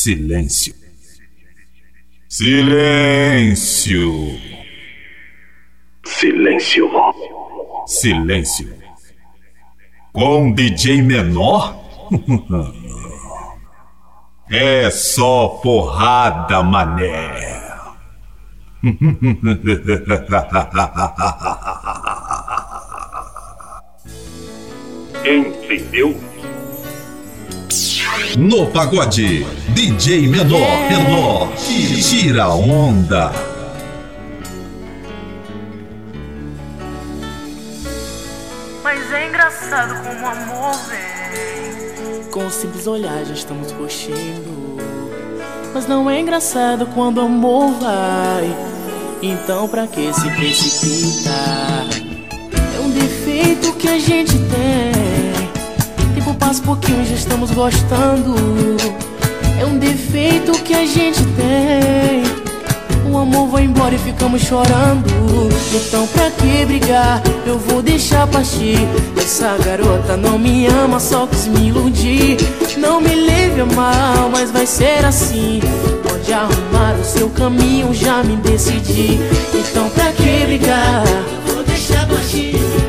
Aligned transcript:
Silêncio. 0.00 0.74
Silêncio. 2.28 4.12
Silêncio. 6.04 6.88
Silêncio. 7.84 8.72
Com 10.12 10.52
DJ 10.52 11.02
menor? 11.02 11.74
É 14.50 14.88
só 14.90 15.60
porrada, 15.62 16.62
mané. 16.62 17.60
Entendeu? 25.22 26.18
No 28.38 28.66
pagode, 28.68 29.44
DJ 29.78 30.26
menor, 30.26 30.90
menor, 30.90 31.54
tira 31.54 32.48
onda. 32.48 33.30
Mas 38.82 39.12
é 39.12 39.28
engraçado 39.28 40.02
como 40.02 40.20
o 40.20 40.26
amor 40.26 40.74
vem. 40.88 42.24
Com 42.24 42.40
um 42.46 42.50
simples 42.50 42.88
olhar 42.88 43.24
já 43.24 43.34
estamos 43.34 43.70
curtindo. 43.70 44.78
Mas 45.72 45.86
não 45.86 46.10
é 46.10 46.18
engraçado 46.18 46.84
quando 46.86 47.18
o 47.18 47.26
amor 47.26 47.70
vai. 47.74 48.52
Então 49.22 49.68
pra 49.68 49.86
que 49.86 50.12
se 50.12 50.28
precipitar? 50.30 51.86
É 52.76 52.80
um 52.80 52.90
defeito 52.90 53.72
que 53.74 53.86
a 53.86 53.98
gente 54.00 54.32
tem. 54.32 56.14
Tempo 56.16 56.34
passa 56.34 56.62
um 56.62 56.64
pouquinho 56.64 57.00
e 57.02 57.06
já 57.06 57.14
estamos 57.14 57.52
gostando. 57.52 58.34
É 59.58 59.66
um 59.66 59.78
defeito 59.78 60.52
que 60.62 60.74
a 60.74 60.86
gente 60.86 61.20
tem. 61.36 62.22
O 63.10 63.16
amor 63.18 63.48
vai 63.48 63.64
embora 63.64 63.94
e 63.94 63.98
ficamos 63.98 64.42
chorando. 64.42 65.48
Então 65.74 66.06
pra 66.08 66.30
que 66.30 66.64
brigar? 66.66 67.22
Eu 67.46 67.58
vou 67.58 67.82
deixar 67.82 68.26
partir. 68.26 68.78
Essa 69.16 69.56
garota 69.58 70.16
não 70.16 70.38
me 70.38 70.66
ama, 70.66 71.00
só 71.00 71.26
quis 71.26 71.46
me 71.46 71.68
iludir. 71.68 72.36
Não 72.76 73.00
me 73.00 73.14
leve 73.14 73.60
a 73.60 73.66
mal, 73.66 74.30
mas 74.30 74.50
vai 74.50 74.66
ser 74.66 75.04
assim. 75.04 75.60
Pode 76.02 76.32
arrumar 76.32 76.94
o 77.00 77.04
seu 77.04 77.28
caminho, 77.30 77.92
já 77.92 78.22
me 78.22 78.36
decidi. 78.36 79.18
Então 79.54 79.88
pra 79.90 80.12
que 80.12 80.46
brigar? 80.46 81.04
Eu 81.46 81.54
vou 81.54 81.64
deixar 81.64 82.06
partir. 82.06 82.87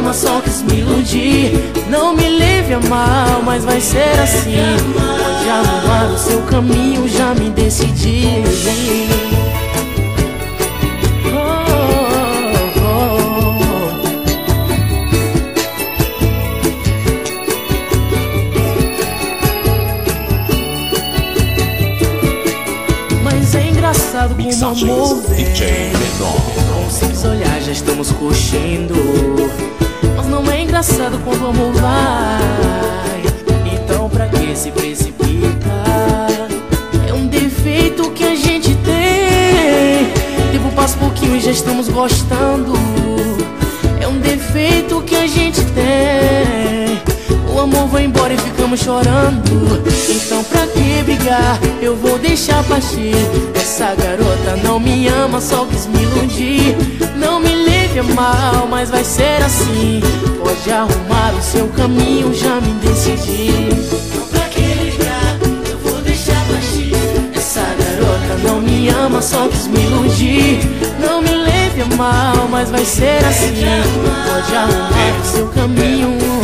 Ama, 0.00 0.14
só 0.14 0.40
quis 0.40 0.62
me 0.62 0.80
iludir. 0.80 1.52
Não 1.88 2.14
me 2.14 2.28
leve 2.28 2.74
a 2.74 2.80
mal, 2.80 3.42
mas 3.44 3.64
vai 3.64 3.80
ser 3.80 4.18
assim. 4.18 4.56
Pode 4.94 5.48
arrumar 5.48 6.12
o 6.12 6.18
seu 6.18 6.42
caminho, 6.42 7.08
já 7.08 7.34
me 7.34 7.50
decidi. 7.50 8.42
Mas 23.22 23.54
é 23.54 23.68
engraçado 23.68 24.34
como 24.34 24.50
o 24.50 24.64
amor 24.64 25.22
vem. 25.28 25.46
Com 26.18 26.86
um 26.86 26.90
simples 26.90 27.24
olhar 27.24 27.60
já 27.60 27.72
estamos 27.72 28.10
curtindo 28.12 28.94
não 30.30 30.48
é 30.50 30.62
engraçado 30.62 31.18
quando 31.24 31.42
o 31.42 31.48
amor 31.48 31.72
vai. 31.72 33.22
Então 33.74 34.08
pra 34.08 34.28
que 34.28 34.56
se 34.56 34.70
precipitar? 34.70 36.28
É 37.06 37.12
um 37.12 37.26
defeito 37.26 38.10
que 38.12 38.24
a 38.24 38.36
gente 38.36 38.68
tem. 38.76 40.52
Tempo 40.52 40.72
passa 40.76 40.96
um 40.96 41.00
pouquinho 41.00 41.36
e 41.36 41.40
já 41.40 41.50
estamos 41.50 41.88
gostando. 41.88 42.72
É 44.00 44.06
um 44.06 44.18
defeito 44.18 45.02
que 45.02 45.16
a 45.16 45.26
gente 45.26 45.62
tem. 45.72 47.02
O 47.52 47.58
amor 47.58 47.88
vai 47.88 48.04
embora 48.04 48.32
e 48.32 48.38
ficamos 48.38 48.80
chorando. 48.80 49.82
Então 50.08 50.44
pra 50.44 50.66
que 50.68 51.02
brigar? 51.02 51.58
Eu 51.82 51.96
vou 51.96 52.18
deixar 52.18 52.62
partir. 52.64 53.16
Essa 53.54 53.94
garota 53.96 54.56
não 54.62 54.78
me 54.78 55.08
ama, 55.08 55.40
só 55.40 55.66
quis 55.66 55.86
me 55.86 56.02
iludir 56.02 57.09
Não 57.90 57.96
leve 57.96 57.98
a 57.98 58.14
mal, 58.14 58.68
mas 58.68 58.88
vai 58.88 59.02
ser 59.02 59.42
assim. 59.42 60.00
Pode 60.38 60.70
arrumar 60.70 61.34
o 61.36 61.42
seu 61.42 61.66
caminho, 61.68 62.32
já 62.32 62.60
me 62.60 62.72
decidi. 62.74 63.48
Então 63.48 64.28
pra 64.28 64.40
que 64.48 64.60
brigar? 64.60 65.38
Eu 65.68 65.78
vou 65.78 66.00
deixar 66.02 66.40
partir. 66.46 66.92
Essa 67.34 67.60
garota 67.60 68.42
não 68.44 68.60
me 68.60 68.88
ama, 68.90 69.20
só 69.20 69.48
quis 69.48 69.66
me 69.66 69.82
iludir. 69.82 70.60
Não 71.00 71.20
me 71.20 71.34
leve 71.34 71.82
a 71.82 71.96
mal, 71.96 72.48
mas 72.48 72.70
vai 72.70 72.84
ser 72.84 73.24
assim. 73.24 73.54
Pode 74.24 74.54
arrumar 74.54 75.20
o 75.20 75.26
seu 75.26 75.48
caminho 75.48 76.39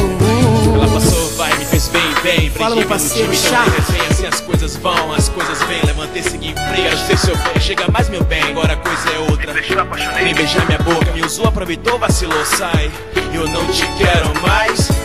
vai, 1.48 1.58
me 1.58 1.64
fez 1.64 1.88
bem, 1.88 2.14
bem. 2.22 2.50
Fala, 2.50 2.76
meu 2.76 2.86
parceiro, 2.86 3.32
Time, 3.32 3.36
chá. 3.36 3.64
me 3.64 4.06
assim 4.10 4.26
as 4.26 4.40
coisas 4.40 4.76
vão, 4.76 5.12
as 5.12 5.28
coisas 5.28 5.58
vêm. 5.64 5.80
Levantei, 5.84 6.22
segui. 6.22 6.54
Quero 6.74 6.98
ser 6.98 7.18
seu 7.18 7.36
bem, 7.36 7.60
chega 7.60 7.84
mais 7.90 8.08
meu 8.08 8.24
bem. 8.24 8.42
Agora 8.42 8.72
a 8.72 8.76
coisa 8.76 9.10
é 9.10 9.18
outra. 9.30 9.52
Deixou 9.52 9.78
apaixonei. 9.78 10.24
Nem 10.24 10.34
beijar 10.34 10.66
minha 10.66 10.78
boca, 10.78 11.10
me 11.12 11.22
usou, 11.22 11.46
aproveitou, 11.46 11.98
vacilou, 11.98 12.44
sai. 12.44 12.90
Eu 13.32 13.48
não 13.48 13.64
te 13.66 13.86
quero 13.98 14.32
mais. 14.42 14.88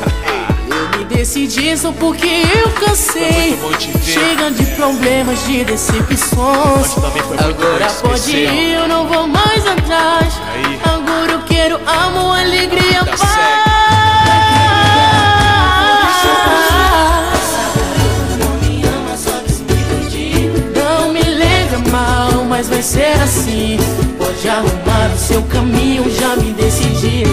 Eu 0.72 1.00
me 1.00 1.03
decidi 1.03 1.78
só 1.78 1.91
porque 1.91 2.25
eu 2.25 2.72
cansei. 2.72 3.59
Chega 4.01 4.51
de 4.51 4.66
problemas, 4.78 5.46
de 5.46 5.66
decepções. 5.66 6.97
Agora 7.38 7.88
pode 8.01 8.31
ir, 8.38 8.75
eu 8.75 8.88
não 8.88 9.06
vou 9.06 9.28
mais 9.28 9.68
atrás. 9.68 10.40
Aí. 10.53 10.80
Agora 10.85 11.34
eu 11.34 11.41
quero 11.41 11.75
amor, 11.85 12.40
alegria, 12.40 13.03
Tá 13.03 13.18
paz. 13.18 13.19
Não 13.19 13.91
vai 22.81 22.84
ser 22.84 23.22
assim. 23.22 23.78
Pode 24.18 24.50
arrumar 24.50 25.14
o 25.14 25.18
seu 25.18 25.44
caminho, 25.44 26.03
já 26.09 26.36
me 26.36 26.52
decidi. 26.53 27.24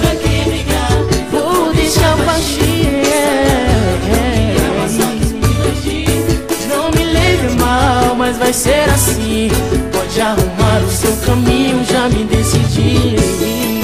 Pra 0.00 0.16
que 0.16 0.48
brigar? 0.48 0.90
Vou 1.30 1.74
deixar 1.74 2.16
partir. 2.24 3.02
Não 6.68 6.90
me 6.90 7.04
leve 7.04 7.54
mal, 7.60 8.14
mas 8.16 8.38
vai 8.38 8.52
ser 8.52 8.88
assim. 8.88 9.50
Pode 9.92 10.20
arrumar 10.20 10.82
o 10.86 10.90
seu 10.90 11.14
caminho, 11.18 11.84
já 11.84 12.08
me 12.08 12.24
decidi. 12.24 13.81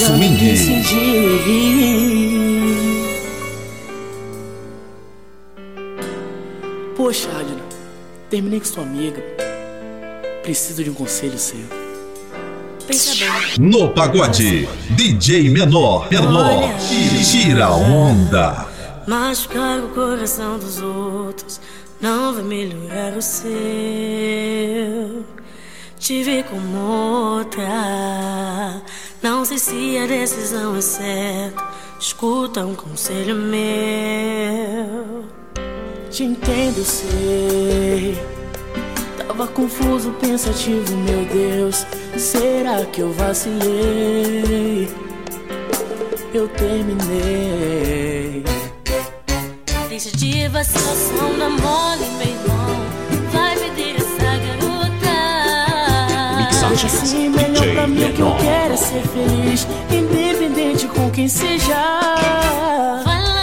Swing. 0.00 0.40
Poxa, 6.96 7.28
Adna, 7.30 7.62
terminei 8.30 8.60
com 8.60 8.66
sua 8.66 8.82
amiga. 8.82 9.22
Preciso 10.42 10.82
de 10.82 10.90
um 10.90 10.94
conselho 10.94 11.38
seu. 11.38 11.60
Pensa 12.86 13.14
bem. 13.14 13.30
No 13.58 13.90
pagode, 13.90 14.66
DJ 14.90 15.50
menor, 15.50 16.08
menor, 16.10 16.70
tira 17.30 17.70
onda. 17.70 18.66
Machucar 19.06 19.80
o 19.80 19.88
coração 19.88 20.58
dos 20.58 20.80
outros 20.80 21.60
não 22.00 22.32
vai 22.32 22.42
melhorar 22.42 23.16
o 23.16 23.22
seu. 23.22 23.50
Te 25.98 26.22
vi 26.22 26.42
como 26.44 26.78
outra. 27.36 28.82
Não 29.22 29.44
sei 29.44 29.58
se 29.58 29.98
a 29.98 30.06
decisão 30.06 30.76
é 30.76 30.80
certa. 30.80 31.62
Escuta 31.98 32.64
um 32.64 32.74
conselho 32.74 33.36
meu. 33.36 35.24
Te 36.10 36.24
entendo, 36.24 36.82
sei. 36.82 38.18
Tava 39.18 39.46
confuso, 39.48 40.10
pensativo, 40.12 40.96
meu 40.96 41.26
Deus. 41.26 41.86
Será 42.16 42.82
que 42.86 43.02
eu 43.02 43.12
vacilei? 43.12 44.88
Eu 46.32 46.48
terminei. 46.48 48.42
Deixa 49.90 50.16
de 50.16 50.48
vacilação, 50.48 51.38
dá 51.38 51.50
mole, 51.50 52.09
Deixa 56.80 56.96
assim 56.96 57.28
melhor 57.28 57.74
pra 57.74 57.86
mim 57.86 58.10
que 58.10 58.22
eu 58.22 58.34
quero 58.38 58.72
é 58.72 58.76
ser 58.78 59.02
feliz. 59.08 59.68
Independente 59.90 60.88
com 60.88 61.10
quem 61.10 61.28
seja. 61.28 61.76
Vai 63.04 63.39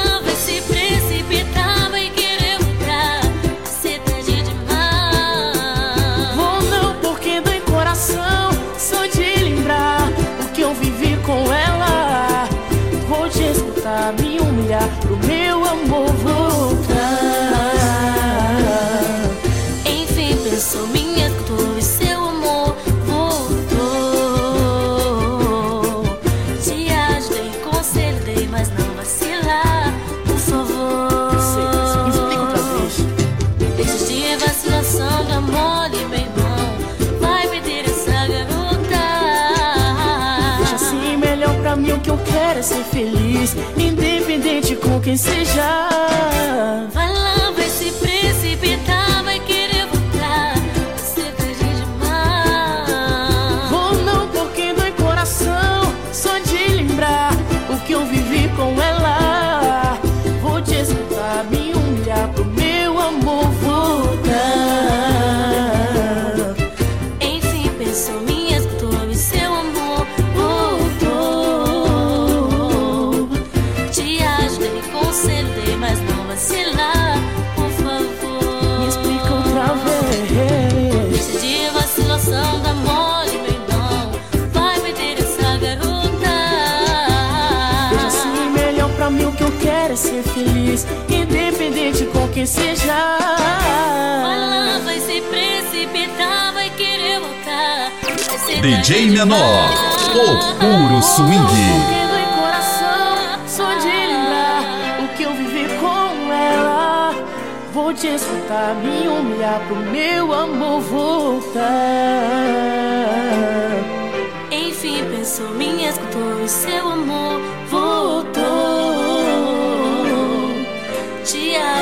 Pra 41.68 41.76
mim 41.76 41.92
o 41.92 42.00
que 42.00 42.10
eu 42.10 42.18
quero 42.20 42.60
é 42.60 42.62
ser 42.62 42.82
feliz, 42.86 43.54
independente 43.78 44.74
com 44.78 45.02
quem 45.02 45.18
seja. 45.18 45.90
Vai 46.94 47.12
lá, 47.12 47.52
vai 47.52 47.68
se 47.68 47.92
precipitar. 47.92 48.86
Tá? 48.86 49.07
Ser 89.98 90.22
feliz, 90.22 90.86
independente 91.10 92.06
com 92.06 92.28
quem 92.30 92.46
seja. 92.46 92.86
Vai 92.86 94.38
lá, 94.38 94.80
vai 94.86 95.00
se 95.00 95.22
precipitar, 95.22 96.54
vai 96.54 96.70
querer 96.70 97.20
voltar. 97.20 97.92
Vai 98.04 98.38
ser 98.38 98.62
DJ 98.62 99.10
Menor, 99.10 99.72
o 100.14 100.54
puro 100.60 101.02
swing. 101.02 101.38
Dói 102.10 102.26
coração, 102.40 103.40
só 103.48 103.74
de 103.80 103.88
lembrar 103.88 105.00
o 105.04 105.08
que 105.18 105.24
eu 105.24 105.34
vivi 105.34 105.66
com 105.80 106.32
ela. 106.32 107.16
Vou 107.74 107.92
te 107.92 108.08
escutar, 108.08 108.76
me 108.76 109.08
humilhar 109.08 109.60
pro 109.68 109.78
meu 109.78 110.32
amor 110.32 110.80
voltar. 110.82 111.66
Enfim, 114.52 115.04
pensou, 115.10 115.50
me 115.56 115.86
escutou 115.86 116.44
e 116.46 116.48
seu 116.48 116.88
amor 116.88 117.57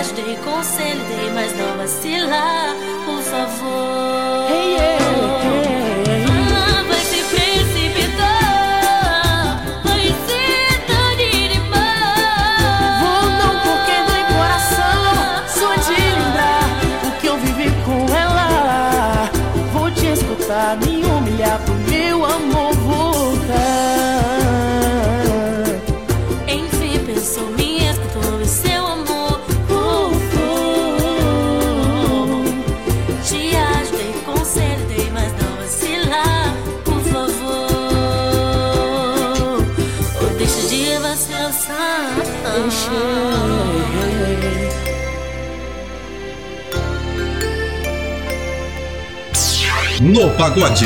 Te 0.05 0.11
ajudei, 0.11 0.37
conselhei, 0.37 1.31
mas 1.33 1.57
não 1.57 1.77
vacilar, 1.77 2.75
por 3.05 3.21
favor. 3.23 4.24
No 50.01 50.29
pagode, 50.37 50.85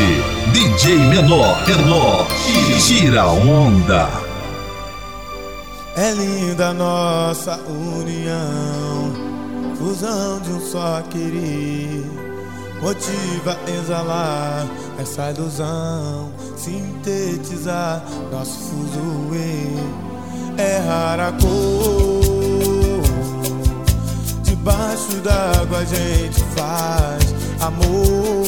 DJ 0.53 0.95
Menor, 0.95 1.57
Menor, 1.67 2.27
tira 2.85 3.27
onda. 3.27 4.07
É 5.95 6.11
linda 6.11 6.73
nossa 6.73 7.59
união, 7.67 9.13
fusão 9.77 10.39
de 10.39 10.51
um 10.51 10.59
só 10.61 11.01
querer. 11.09 12.05
Motiva 12.81 13.57
exalar 13.67 14.65
essa 14.97 15.31
ilusão, 15.31 16.31
sintetizar 16.55 18.01
nosso 18.31 18.59
fuzuê. 18.59 20.08
É 20.61 20.77
rara 20.79 21.31
cor, 21.41 23.01
debaixo 24.43 25.21
d'água 25.23 25.77
a 25.77 25.85
gente 25.85 26.43
faz 26.53 27.33
amor. 27.61 28.43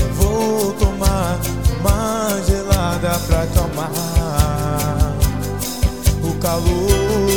Eu 0.00 0.14
vou 0.14 0.72
tomar 0.72 1.38
uma 1.78 2.42
gelada 2.44 3.20
pra 3.28 3.42
acalmar 3.42 3.92
o 6.24 6.34
calor. 6.40 7.35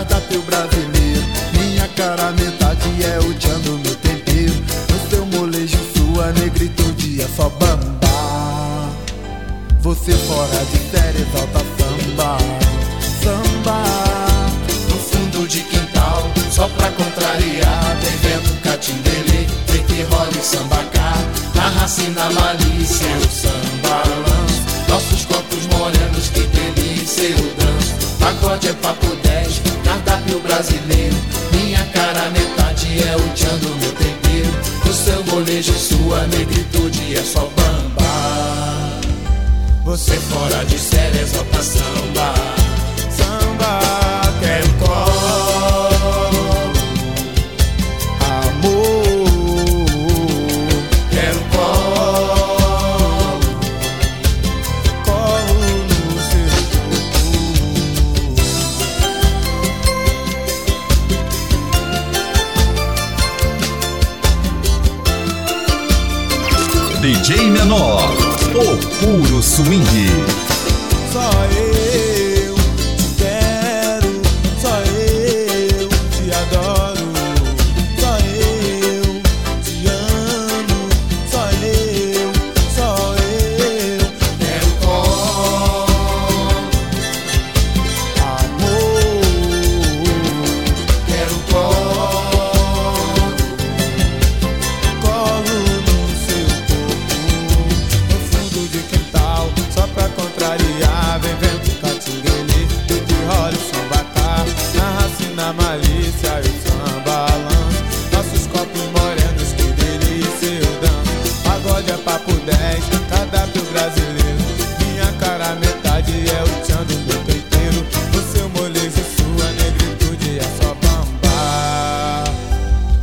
10, 0.00 0.04
cardápio 0.04 0.42
brasileiro, 0.42 1.22
minha 1.52 1.88
cara 1.88 2.30
metade 2.32 3.04
é 3.04 3.18
o 3.18 3.34
tchan 3.34 3.58
do 3.60 3.78
meu 3.78 3.94
tempero, 3.96 4.54
no 4.90 5.10
seu 5.10 5.26
molejo 5.26 5.78
sua 5.96 6.32
negritude 6.32 7.20
é 7.20 7.28
só 7.36 7.48
bamba. 7.50 8.90
Você 9.80 10.12
fora 10.12 10.64
de 10.66 10.78
série 10.90 11.22
exalta 11.22 11.58
samba. 11.78 12.38
Samba 13.22 13.82
No 14.88 14.96
fundo 14.96 15.48
de 15.48 15.60
quintal 15.60 16.30
Só 16.50 16.68
pra 16.68 16.90
contrariar 16.92 17.96
Tem 18.00 18.16
vento 18.18 18.62
catimbele 18.62 19.46
Tem 19.66 19.82
que 19.84 20.02
role 20.02 20.42
sambacá 20.42 21.14
Na 21.54 21.68
racina 21.68 22.30
malícia 22.30 23.06
Eu 23.06 23.28
samba 23.28 24.02
lanço 24.26 24.88
Nossos 24.88 25.26
corpos 25.26 25.66
morenos 25.66 26.28
Que 26.30 26.40
delícia 26.40 27.22
eu 27.24 27.54
danço 27.56 28.16
Pagode 28.18 28.68
é 28.68 28.72
papo 28.74 29.29
10 30.30 30.38
Cardápio 30.38 30.40
brasileiro. 30.40 31.16
Minha 31.52 31.84
cara 31.86 32.30
metade 32.30 33.02
é 33.02 33.16
o 33.16 33.34
tchan 33.34 33.56
do 33.58 33.68
meu 33.76 33.92
tempero 33.92 34.50
No 34.84 34.92
seu 34.92 35.24
molejo 35.24 35.72
sua 35.72 36.26
negritude 36.28 37.16
é 37.16 37.22
só 37.22 37.50
bamba. 37.56 39.00
Você 39.84 40.16
fora 40.16 40.64
de 40.64 40.78
série 40.78 41.18
exalta 41.18 41.62
samba 41.62 42.34
Samba 42.34 42.69
DJ 67.30 67.48
Menor, 67.48 68.10
o 68.56 68.76
puro 68.98 69.40
swing. 69.40 70.29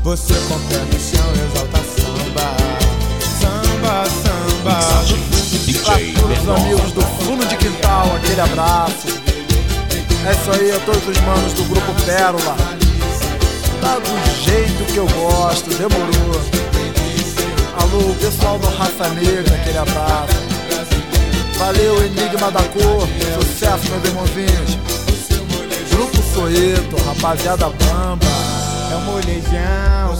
Você 0.07 0.33
pé 0.33 0.77
no 0.77 0.99
chão 1.01 1.33
exalta 1.33 1.79
samba. 1.83 2.55
Samba, 3.41 4.05
samba. 4.05 4.79
DJ 5.65 6.13
Os 6.13 6.47
amigos 6.47 6.91
do 6.93 7.01
fundo 7.01 7.45
de 7.45 7.57
quintal, 7.57 8.15
aquele 8.15 8.39
abraço. 8.39 9.07
É 10.25 10.31
isso 10.31 10.51
aí, 10.53 10.71
a 10.71 10.79
todos 10.85 11.05
os 11.05 11.17
manos 11.17 11.51
do 11.51 11.63
grupo 11.65 11.93
Pérola. 12.05 12.55
Tá 13.81 13.99
do 13.99 14.45
jeito 14.45 14.93
que 14.93 14.95
eu 14.95 15.07
gosto, 15.07 15.69
demorou. 15.71 16.41
Alô, 17.75 18.15
pessoal 18.15 18.57
do 18.59 18.67
Raça 18.77 19.09
Negra, 19.09 19.55
aquele 19.55 19.77
abraço. 19.77 20.37
Valeu, 21.57 22.05
Enigma 22.05 22.49
da 22.49 22.63
Cor, 22.63 23.09
sucesso, 23.41 23.89
meus 23.91 24.05
irmãozinhos. 24.05 24.77
Grupo 25.91 26.17
Soeto, 26.33 26.95
rapaziada 27.03 27.67
bamba. 27.67 28.46
É 28.91 28.95
o 28.95 29.01
molejão. 29.01 30.13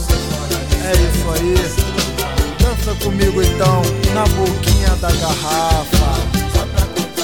É 0.84 0.92
isso 0.92 1.30
aí. 1.34 1.54
Dança 2.60 2.94
comigo 3.04 3.42
então, 3.42 3.82
na 4.14 4.24
boquinha 4.26 4.94
da 4.96 5.10
garrafa. 5.10 6.38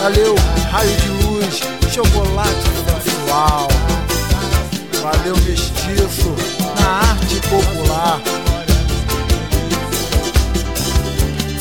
Valeu, 0.01 0.35
raio 0.71 0.97
de 0.97 1.09
luz, 1.09 1.61
chocolate 1.93 2.51
sensual. 2.85 3.69
Valeu, 5.03 5.37
mestiço, 5.39 6.35
na 6.79 6.87
arte 7.11 7.41
popular. 7.49 8.21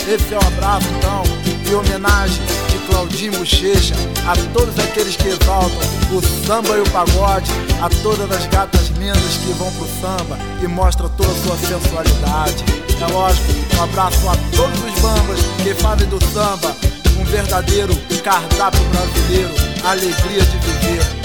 Esse 0.07 0.33
é 0.33 0.37
o 0.37 0.47
abraço 0.47 0.87
então, 0.97 1.23
em 1.65 1.73
homenagem 1.73 2.43
de 2.45 2.62
Claudinho 2.87 3.37
Bochecha 3.37 3.95
a 4.27 4.35
todos 4.53 4.77
aqueles 4.79 5.15
que 5.15 5.27
exaltam 5.27 5.79
o 6.11 6.45
samba 6.45 6.77
e 6.77 6.81
o 6.81 6.89
pagode, 6.91 7.51
a 7.81 7.89
todas 8.01 8.31
as 8.31 8.47
gatas 8.47 8.87
lindas 8.89 9.37
que 9.43 9.53
vão 9.53 9.71
pro 9.73 9.87
samba 10.01 10.37
e 10.61 10.67
mostram 10.67 11.09
toda 11.09 11.31
a 11.31 11.35
sua 11.35 11.57
sensualidade. 11.57 12.63
É 13.01 13.11
lógico, 13.11 13.51
um 13.77 13.83
abraço 13.83 14.29
a 14.29 14.35
todos 14.55 14.79
os 14.79 14.99
bambas 15.01 15.39
que 15.61 15.73
fazem 15.81 16.07
do 16.07 16.23
samba 16.31 16.75
um 17.19 17.25
verdadeiro 17.25 17.95
cardápio 18.23 18.81
brasileiro, 18.89 19.51
alegria 19.83 20.41
de 20.41 20.57
viver. 20.57 21.22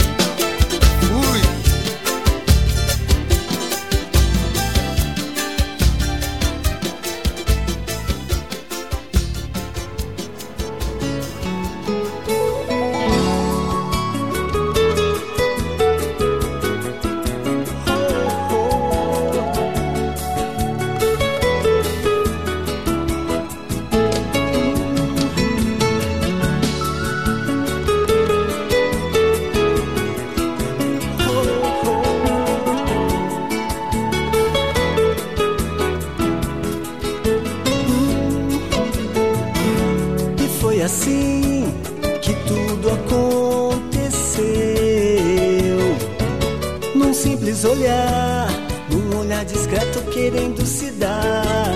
Simples 47.18 47.64
olhar, 47.64 48.48
num 48.90 49.18
olhar 49.18 49.44
discreto 49.44 50.00
querendo 50.12 50.64
se 50.64 50.92
dar. 50.92 51.72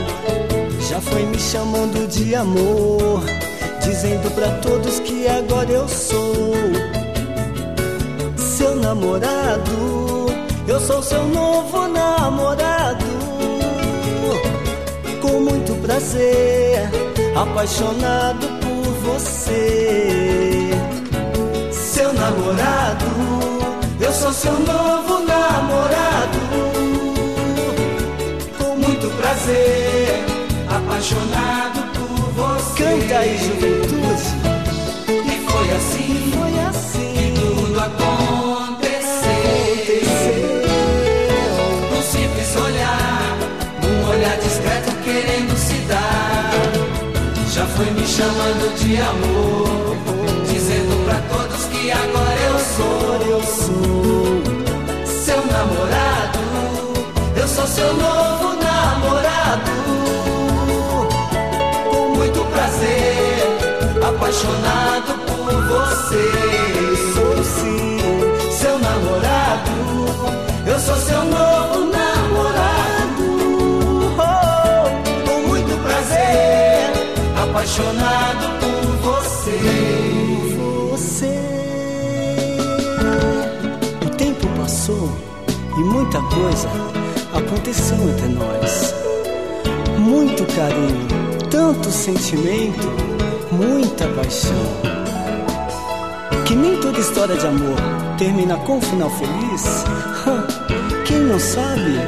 Já 0.88 1.00
foi 1.00 1.24
me 1.26 1.38
chamando 1.38 2.06
de 2.06 2.34
amor, 2.34 3.22
dizendo 3.82 4.32
pra 4.34 4.48
todos 4.58 5.00
que 5.00 5.26
agora 5.26 5.70
eu 5.70 5.88
sou 5.88 6.54
seu 8.36 8.76
namorado. 8.76 10.30
Eu 10.68 10.78
sou 10.78 11.02
seu 11.02 11.26
novo 11.26 11.88
namorado 11.88 13.04
com 15.20 15.40
muito 15.40 15.74
prazer, 15.82 16.88
apaixonado 17.34 18.46
por 18.60 18.92
você. 19.12 20.70
Seu 21.72 22.12
namorado, 22.12 23.51
eu 24.12 24.14
sou 24.14 24.32
seu 24.32 24.52
novo 24.52 25.24
namorado. 25.24 26.38
Com 28.58 28.76
muito 28.76 29.08
prazer, 29.16 30.22
apaixonado 30.68 31.80
por 31.94 32.32
você. 32.32 32.82
Canta 32.84 33.18
aí, 33.18 33.38
juventude. 33.38 34.28
E 35.08 35.50
foi 35.50 35.72
assim, 35.78 36.32
foi 36.36 36.54
assim 36.68 37.12
que 37.14 37.40
tudo 37.40 37.80
aconteceu. 37.80 39.22
Num 41.90 42.02
simples 42.02 42.56
olhar, 42.56 43.38
num 43.82 44.10
olhar 44.10 44.36
discreto 44.36 44.92
querendo 45.04 45.56
se 45.56 45.78
dar. 45.88 46.52
Já 47.50 47.64
foi 47.66 47.86
me 47.92 48.06
chamando 48.06 48.74
de 48.76 48.96
amor, 48.98 49.96
dizendo 50.52 51.04
pra 51.06 51.18
todos 51.34 51.64
que 51.66 51.90
agora 51.90 52.11
sou, 52.76 53.16
eu 53.30 53.42
sou 53.42 54.42
seu 55.04 55.40
namorado. 55.46 56.38
Eu 57.36 57.48
sou 57.48 57.66
seu 57.66 57.92
novo 57.94 58.54
namorado. 58.62 59.72
Com 61.84 62.16
muito 62.16 62.40
prazer, 62.52 63.44
apaixonado 64.08 65.12
por 65.26 65.52
você. 65.72 66.26
Sou 67.14 67.44
sim 67.44 67.98
seu 68.50 68.78
namorado. 68.78 69.70
Eu 70.66 70.78
sou 70.78 70.96
seu 70.96 71.24
novo 71.24 71.78
namorado. 71.98 73.24
Oh, 74.18 75.28
com 75.28 75.48
muito 75.48 75.74
prazer, 75.82 76.90
apaixonado 77.42 78.44
por. 78.60 78.72
Você. 79.02 80.21
Muita 85.92 86.22
coisa 86.22 86.68
aconteceu 87.34 87.96
entre 88.08 88.28
nós. 88.28 88.94
Muito 89.98 90.44
carinho, 90.54 91.06
tanto 91.50 91.90
sentimento, 91.90 92.88
muita 93.52 94.08
paixão. 94.08 94.52
Que 96.46 96.54
nem 96.54 96.80
toda 96.80 96.98
história 96.98 97.36
de 97.36 97.46
amor 97.46 97.76
termina 98.18 98.56
com 98.58 98.78
um 98.78 98.80
final 98.80 99.10
feliz. 99.10 99.84
Quem 101.06 101.18
não 101.18 101.38
sabe? 101.38 101.98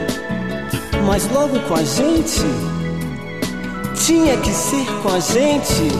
Mas 1.06 1.30
logo 1.30 1.58
com 1.68 1.74
a 1.74 1.82
gente, 1.82 2.42
tinha 4.06 4.36
que 4.38 4.50
ser 4.50 4.86
com 5.02 5.08
a 5.10 5.20
gente. 5.20 5.92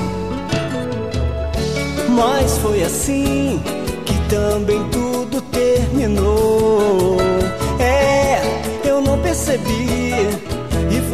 Mas 2.09 2.57
foi 2.59 2.83
assim 2.83 3.61
que 4.07 4.15
também 4.29 4.83
tudo 4.91 5.41
terminou. 5.43 7.24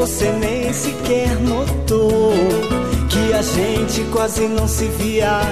Você 0.00 0.32
nem 0.32 0.72
sequer 0.72 1.38
notou 1.40 2.32
que 3.10 3.34
a 3.34 3.42
gente 3.42 4.02
quase 4.10 4.48
não 4.48 4.66
se 4.66 4.86
via. 4.86 5.42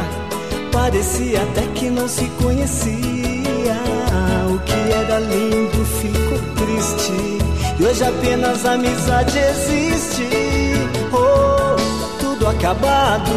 Parecia 0.72 1.42
até 1.42 1.60
que 1.74 1.90
não 1.90 2.08
se 2.08 2.24
conhecia. 2.42 3.76
O 4.50 4.58
que 4.60 4.90
era 4.90 5.18
lindo 5.20 5.84
ficou 6.00 6.38
triste. 6.56 7.12
E 7.78 7.84
hoje 7.84 8.02
apenas 8.02 8.64
a 8.64 8.72
amizade 8.72 9.38
existe. 9.38 10.26
Oh, 11.12 11.76
tudo 12.18 12.48
acabado. 12.48 13.30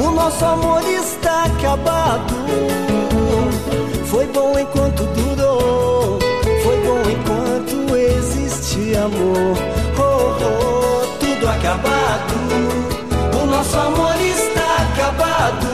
O 0.00 0.10
nosso 0.10 0.44
amor 0.44 0.82
está 0.82 1.44
acabado. 1.44 2.34
Foi 4.06 4.26
bom 4.26 4.58
enquanto 4.58 5.04
durou. 5.04 6.18
Foi 6.64 6.76
bom 6.80 7.02
enquanto 7.08 7.96
existe 7.96 8.96
amor 8.96 9.77
acabado, 11.78 13.40
o 13.40 13.46
nosso 13.46 13.76
amor 13.76 14.14
está 14.20 14.82
acabado. 14.82 15.66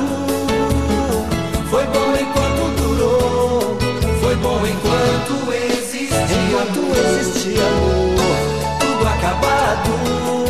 Foi 1.71 1.85
bom 1.87 2.15
enquanto 2.21 2.77
durou, 2.77 3.79
foi 4.21 4.37
bom 4.37 4.61
enquanto 4.67 5.53
existia, 5.53 6.17
enquanto 6.17 6.81
existia 6.99 7.63
amor, 7.63 8.79
tudo 8.81 9.09
acabado. 9.09 10.44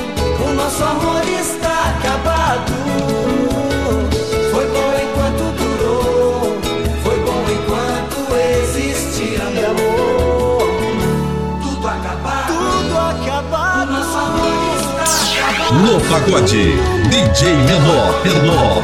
No 15.85 16.01
pagode, 16.09 16.73
DJ 17.11 17.53
Menor, 17.67 18.25
Menor, 18.25 18.83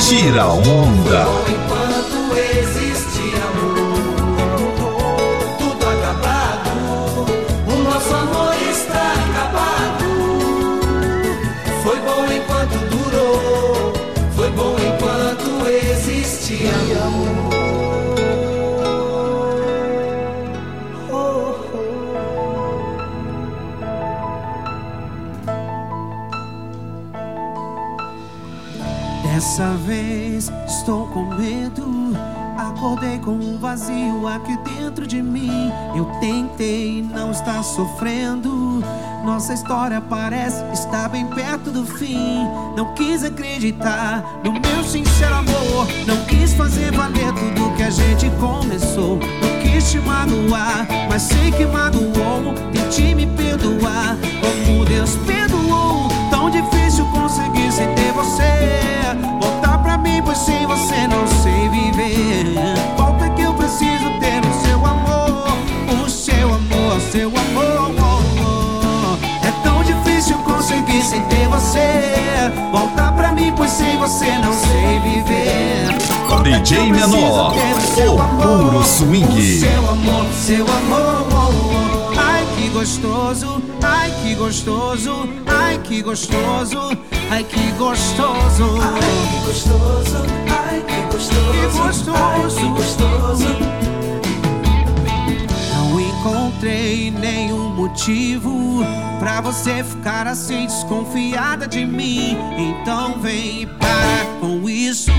tira 0.00 0.46
onda. 0.46 1.77
Estou 30.88 31.06
com 31.08 31.26
medo. 31.34 32.16
Acordei 32.56 33.18
com 33.18 33.32
um 33.32 33.58
vazio 33.58 34.26
aqui 34.26 34.56
dentro 34.56 35.06
de 35.06 35.20
mim. 35.20 35.70
Eu 35.94 36.06
tentei 36.18 37.02
não 37.02 37.30
estar 37.30 37.62
sofrendo. 37.62 38.82
Nossa 39.22 39.52
história 39.52 40.00
parece 40.00 40.64
estar 40.72 41.10
bem 41.10 41.26
perto 41.26 41.70
do 41.70 41.84
fim. 41.84 42.48
Não 42.74 42.94
quis 42.94 43.22
acreditar 43.22 44.40
no 44.42 44.52
meu 44.52 44.82
sincero 44.82 45.34
amor. 45.34 45.86
Não 46.06 46.24
quis 46.24 46.54
fazer 46.54 46.90
valer 46.92 47.34
tudo 47.34 47.76
que 47.76 47.82
a 47.82 47.90
gente 47.90 48.30
começou. 48.40 49.18
Não 49.18 49.60
quis 49.60 49.90
te 49.90 49.98
magoar, 49.98 50.86
mas 51.10 51.20
sei 51.20 51.50
que 51.52 51.66
magoou. 51.66 52.54
Tente 52.72 53.14
me 53.14 53.26
perdoar, 53.26 54.16
como 54.40 54.86
Deus 54.86 55.16
perdoou. 55.26 56.08
Tão 56.30 56.48
difícil 56.48 57.04
conseguir 57.08 57.70
sem 57.72 57.94
ter 57.94 58.10
você. 58.12 58.88
Mim, 59.98 60.22
pois 60.24 60.38
sem 60.38 60.66
você 60.66 61.06
não 61.06 61.26
sei 61.26 61.68
viver. 61.68 62.54
Volta 62.96 63.28
que 63.30 63.42
eu 63.42 63.54
preciso 63.54 64.10
ter 64.20 64.40
o 64.44 64.66
seu 64.66 64.86
amor. 64.86 65.48
O 66.04 66.08
seu 66.08 66.54
amor, 66.54 67.00
seu 67.10 67.28
amor. 67.28 69.18
É 69.42 69.50
tão 69.62 69.82
difícil 69.82 70.36
conseguir 70.38 71.02
sem 71.02 71.22
ter 71.22 71.48
você. 71.48 72.50
Voltar 72.70 73.12
pra 73.12 73.32
mim, 73.32 73.52
pois 73.56 73.70
sem 73.70 73.96
você 73.98 74.26
não 74.38 74.52
sei 74.52 74.98
viver. 75.00 75.98
Volta 76.28 76.50
DJ 76.50 76.92
Menor, 76.92 77.54
o 77.54 78.16
o 78.16 78.22
amor. 78.22 78.70
puro 78.70 78.84
swing. 78.84 79.24
O 79.24 79.60
seu 79.60 79.90
amor, 79.90 80.26
seu 80.34 80.64
amor. 80.64 82.12
Ai 82.16 82.46
que 82.56 82.68
gostoso, 82.68 83.62
ai 83.82 84.10
que 84.22 84.34
gostoso, 84.34 85.28
ai 85.46 85.78
que 85.78 86.02
gostoso, 86.02 86.90
ai 87.30 87.44
que 87.44 87.70
gostoso. 87.72 88.78
Ai 88.80 89.02
que 89.30 89.46
gostoso, 89.46 90.16
ai 90.48 90.82
que 90.82 91.02
gostoso, 91.14 91.52
Que 91.52 91.78
gostoso. 91.78 92.12
ai 92.14 92.48
que 92.48 92.68
gostoso. 92.68 93.97
Encontrei 96.18 97.12
nenhum 97.12 97.68
motivo 97.68 98.80
pra 99.20 99.40
você 99.40 99.84
ficar 99.84 100.26
assim 100.26 100.66
desconfiada 100.66 101.68
de 101.68 101.86
mim. 101.86 102.36
Então 102.58 103.20
vem 103.20 103.62
e 103.62 103.66
para 103.66 104.26
com 104.40 104.68
isso. 104.68 105.12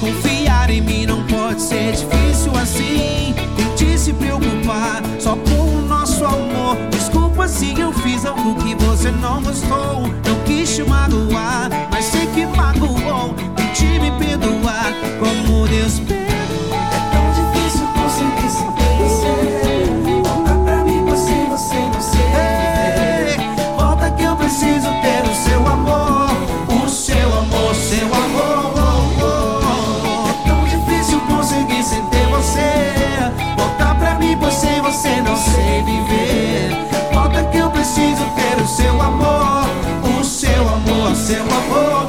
Confiar 0.00 0.70
em 0.70 0.80
mim 0.80 1.04
não 1.04 1.22
pode 1.26 1.60
ser 1.60 1.92
difícil 1.92 2.50
assim. 2.56 3.34
Tente 3.56 3.98
se 3.98 4.14
preocupar 4.14 5.02
só 5.20 5.36
com 5.36 5.76
o 5.76 5.82
nosso 5.82 6.24
amor. 6.24 6.78
Desculpa 6.90 7.46
se 7.46 7.78
eu 7.78 7.92
fiz 7.92 8.24
algo 8.24 8.54
que 8.54 8.74
você 8.86 9.10
não 9.10 9.42
gostou. 9.42 10.00
Não 10.26 10.44
quis 10.46 10.74
te 10.74 10.82
magoar, 10.82 11.68
mas 11.90 12.06
sei 12.06 12.26
que 12.28 12.46
magoou. 12.46 13.34
Tente 13.54 13.84
me 13.84 14.10
perdoar 14.12 14.94
como 15.20 15.68
Deus 15.68 16.00
perdoa. 16.00 16.31
Você 35.02 35.20
não 35.20 35.36
sei 35.36 35.82
viver. 35.82 36.70
Volta 37.12 37.42
que 37.50 37.58
eu 37.58 37.68
preciso 37.70 38.24
ter 38.36 38.62
o 38.62 38.68
seu 38.68 39.02
amor, 39.02 39.66
o 40.20 40.24
seu 40.24 40.68
amor, 40.68 41.16
seu 41.16 41.42
amor. 41.42 42.08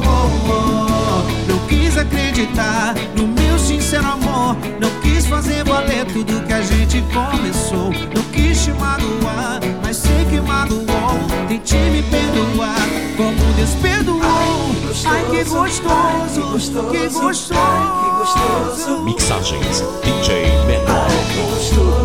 Não 1.48 1.58
quis 1.68 1.98
acreditar 1.98 2.94
no 3.16 3.28
meu 3.28 3.58
sincero 3.58 4.06
amor. 4.06 4.56
Não 4.80 4.92
quis 5.02 5.26
fazer 5.26 5.64
valer 5.64 6.06
tudo 6.06 6.46
que 6.46 6.54
a 6.54 6.62
gente 6.62 7.04
começou. 7.12 7.92
Não 8.14 8.22
quis 8.32 8.64
te 8.64 8.72
magoar, 8.74 9.60
mas 9.82 9.98
sei 9.98 10.26
que 10.30 10.40
magoou. 10.40 10.86
Tente 11.48 11.76
me 11.76 12.04
perdoar, 12.04 12.88
como 13.18 13.54
Deus 13.56 13.72
perdoou. 13.82 14.22
Ai, 15.06 15.26
que 15.32 15.44
gostoso, 15.46 16.92
que 16.92 17.10
gostoso. 17.10 17.54
Ai, 17.56 18.04
que 18.04 18.18
gostoso. 18.20 19.04
Mixagens 19.04 19.84
DJ 20.04 20.46
Menor. 20.68 22.03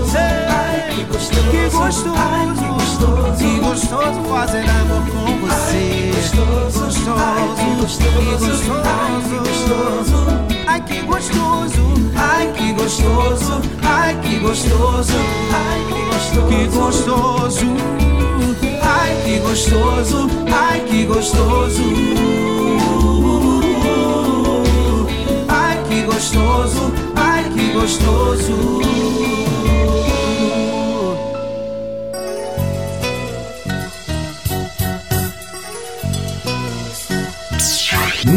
Ai, 1.08 1.14
que 1.14 1.16
gostoso, 1.16 1.50
Que 1.50 1.68
gostoso, 1.70 2.12
ai, 2.16 2.46
que 2.54 2.68
gostoso. 2.68 3.36
que 3.38 3.60
gostoso 3.60 4.20
fazer 4.28 4.68
amor 4.68 5.02
com 5.10 5.38
você. 5.38 6.10
gostoso, 6.12 7.14
ai, 7.16 7.48
que 7.56 7.70
gostoso, 7.80 8.72
ai, 8.84 9.22
que 9.22 9.36
gostoso. 9.38 10.18
Ai 10.66 10.80
que 10.82 11.02
gostoso, 11.02 11.82
ai 12.14 12.46
que 12.52 12.72
gostoso, 12.72 13.60
ai 13.82 14.14
que 14.22 14.38
gostoso, 14.38 15.14
Ai, 15.50 15.80
que 15.88 16.02
gostoso. 16.06 16.46
que 16.48 16.66
gostoso, 16.66 17.66
ai 18.82 19.10
que 19.24 19.38
gostoso, 19.38 20.28
ai 20.52 20.80
que 20.84 21.04
gostoso, 21.06 21.84
ai 25.48 25.78
que 25.88 26.02
gostoso, 26.02 26.92
ai 27.16 27.44
que 27.54 27.72
gostoso. 27.72 29.37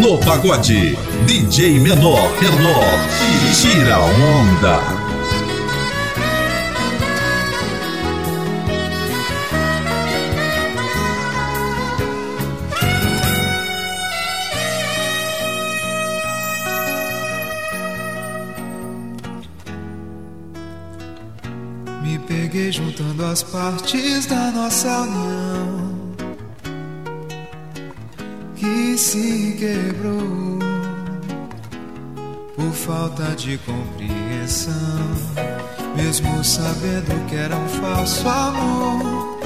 No 0.01 0.17
pagode, 0.17 0.97
DJ 1.27 1.79
Menor, 1.79 2.31
Menor, 2.41 2.97
tira 3.53 3.99
onda. 3.99 4.81
Me 22.01 22.17
peguei 22.17 22.71
juntando 22.71 23.23
as 23.23 23.43
partes 23.43 24.25
da 24.25 24.49
nossa 24.49 25.01
união 25.01 26.00
se 29.01 29.57
quebrou 29.57 30.59
por 32.55 32.71
falta 32.71 33.35
de 33.35 33.57
compreensão, 33.57 34.75
mesmo 35.95 36.43
sabendo 36.43 37.27
que 37.27 37.35
era 37.35 37.55
um 37.55 37.67
falso 37.67 38.29
amor. 38.29 39.39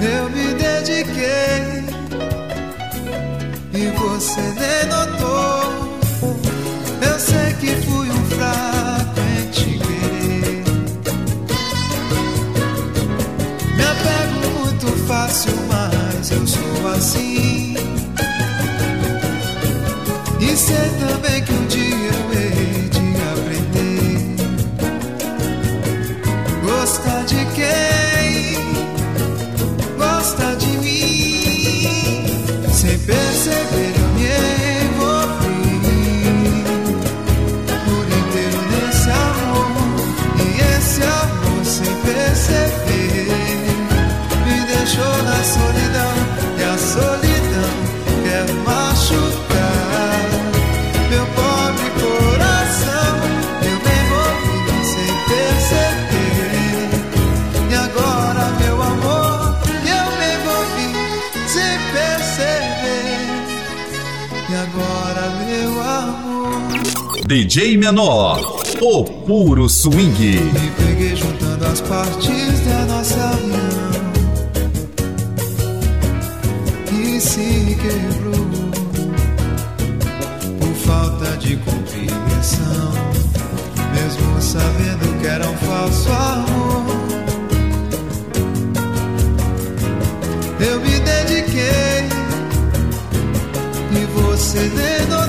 Eu 0.00 0.30
me 0.30 0.54
dediquei 0.54 1.82
e 3.74 3.90
você 3.98 4.40
nem 4.40 4.86
notou. 4.86 5.98
Eu 7.10 7.18
sei 7.18 7.54
que 7.54 7.74
fui 7.86 8.01
mas 16.22 16.30
eu 16.30 16.46
sou 16.46 16.88
assim. 16.94 17.74
E 20.40 20.56
sei 20.56 20.88
também 21.00 21.42
que 21.42 21.52
um 21.52 21.66
dia 21.66 22.12
eu 22.12 22.32
hei 22.32 22.88
de 22.90 23.00
aprender. 23.32 24.36
Gostar 26.62 27.24
de 27.24 27.44
quem 27.56 28.54
gosta 29.98 30.54
de 30.58 30.78
mim. 30.78 32.24
Sem 32.72 32.96
perceber, 33.00 33.91
DJ 67.32 67.78
Menor, 67.78 68.62
o 68.82 69.04
puro 69.04 69.66
swing. 69.66 70.36
Me 70.36 70.70
peguei 70.76 71.16
juntando 71.16 71.64
as 71.64 71.80
partes 71.80 72.60
da 72.60 72.84
nossa 72.84 73.38
união 73.42 74.12
e 76.92 77.18
se 77.18 77.74
quebrou 77.80 78.34
por 80.58 80.74
falta 80.84 81.34
de 81.38 81.56
compreensão, 81.56 82.92
mesmo 83.94 84.42
sabendo 84.42 85.18
que 85.18 85.26
era 85.26 85.48
um 85.48 85.56
falso 85.56 86.12
amor. 86.12 86.84
Eu 90.60 90.80
me 90.82 91.00
dediquei 91.00 92.10
e 93.90 94.04
você 94.20 94.68
denotou. 94.68 95.21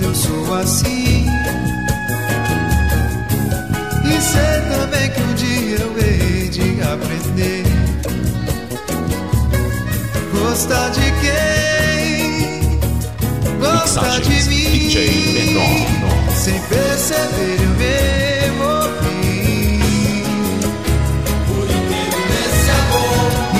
Mas 0.00 0.02
eu 0.02 0.14
sou 0.14 0.54
assim. 0.54 1.26
E 4.04 4.20
sei 4.20 4.60
também 4.70 5.10
que 5.10 5.20
um 5.22 5.34
dia 5.34 5.78
eu 5.78 5.98
hei 5.98 6.48
de 6.48 6.80
aprender. 6.82 7.64
Gostar 10.32 10.90
de 10.90 11.12
quem 11.20 12.78
gosta 13.60 14.20
de 14.20 14.42
mim. 14.48 14.90
Sem 16.34 16.58
perceber 16.60 17.58
eu 17.62 17.70
me 17.76 17.94
envolvi 18.48 20.24
Por 21.46 21.64
inteiro 21.64 22.20
nesse 22.30 22.70
amor 22.70 23.30
E 23.54 23.58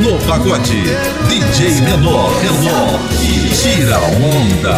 No 0.02 0.14
pagode, 0.28 0.80
DJ 1.30 1.82
Menor, 1.82 2.32
Menor 2.42 3.00
e 3.22 3.26
tira 3.56 4.00
onda. 4.00 4.76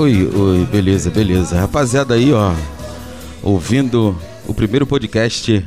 Oi, 0.00 0.26
oi, 0.34 0.64
beleza, 0.64 1.10
beleza. 1.10 1.60
Rapaziada 1.60 2.14
aí, 2.14 2.32
ó, 2.32 2.54
ouvindo 3.42 4.18
o 4.48 4.54
primeiro 4.54 4.86
podcast 4.86 5.62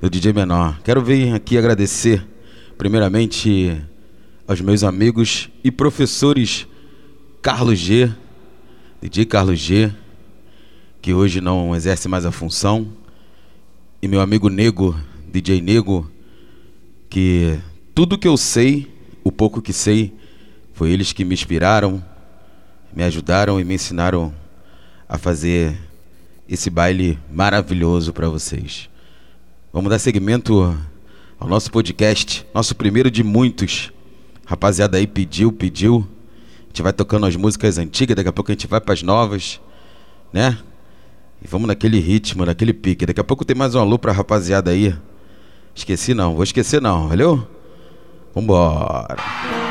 do 0.00 0.08
DJ 0.08 0.32
Menor. 0.32 0.80
Quero 0.82 1.02
vir 1.02 1.34
aqui 1.34 1.58
agradecer, 1.58 2.26
primeiramente, 2.78 3.78
aos 4.48 4.62
meus 4.62 4.82
amigos 4.82 5.50
e 5.62 5.70
professores 5.70 6.66
Carlos 7.42 7.78
G, 7.78 8.10
DJ 9.02 9.26
Carlos 9.26 9.60
G, 9.60 9.92
que 11.02 11.12
hoje 11.12 11.42
não 11.42 11.76
exerce 11.76 12.08
mais 12.08 12.24
a 12.24 12.32
função, 12.32 12.88
e 14.00 14.08
meu 14.08 14.22
amigo 14.22 14.48
Nego, 14.48 14.96
DJ 15.30 15.60
Nego, 15.60 16.10
que 17.10 17.58
tudo 17.94 18.16
que 18.16 18.26
eu 18.26 18.38
sei, 18.38 18.90
o 19.22 19.30
pouco 19.30 19.60
que 19.60 19.74
sei, 19.74 20.10
foi 20.72 20.90
eles 20.90 21.12
que 21.12 21.22
me 21.22 21.34
inspiraram, 21.34 22.02
me 22.94 23.02
ajudaram 23.02 23.60
e 23.60 23.64
me 23.64 23.74
ensinaram 23.74 24.32
a 25.08 25.18
fazer 25.18 25.76
esse 26.48 26.70
baile 26.70 27.18
maravilhoso 27.32 28.12
para 28.12 28.28
vocês. 28.28 28.88
Vamos 29.72 29.90
dar 29.90 29.98
seguimento 29.98 30.78
ao 31.40 31.48
nosso 31.48 31.70
podcast, 31.72 32.46
nosso 32.54 32.76
primeiro 32.76 33.10
de 33.10 33.24
muitos. 33.24 33.92
Rapaziada 34.46 34.96
aí 34.96 35.06
pediu, 35.06 35.50
pediu. 35.50 36.06
A 36.62 36.66
gente 36.68 36.82
vai 36.82 36.92
tocando 36.92 37.26
as 37.26 37.34
músicas 37.34 37.78
antigas, 37.78 38.14
daqui 38.14 38.28
a 38.28 38.32
pouco 38.32 38.52
a 38.52 38.54
gente 38.54 38.68
vai 38.68 38.80
para 38.80 38.94
as 38.94 39.02
novas, 39.02 39.60
né? 40.32 40.56
E 41.42 41.48
vamos 41.48 41.66
naquele 41.66 41.98
ritmo, 41.98 42.44
naquele 42.44 42.72
pique. 42.72 43.06
Daqui 43.06 43.20
a 43.20 43.24
pouco 43.24 43.44
tem 43.44 43.56
mais 43.56 43.74
um 43.74 43.80
alô 43.80 43.98
pra 43.98 44.12
rapaziada 44.12 44.70
aí. 44.70 44.94
Esqueci 45.74 46.14
não, 46.14 46.34
vou 46.34 46.44
esquecer 46.44 46.80
não, 46.80 47.08
valeu? 47.08 47.46
Vambora. 48.34 49.63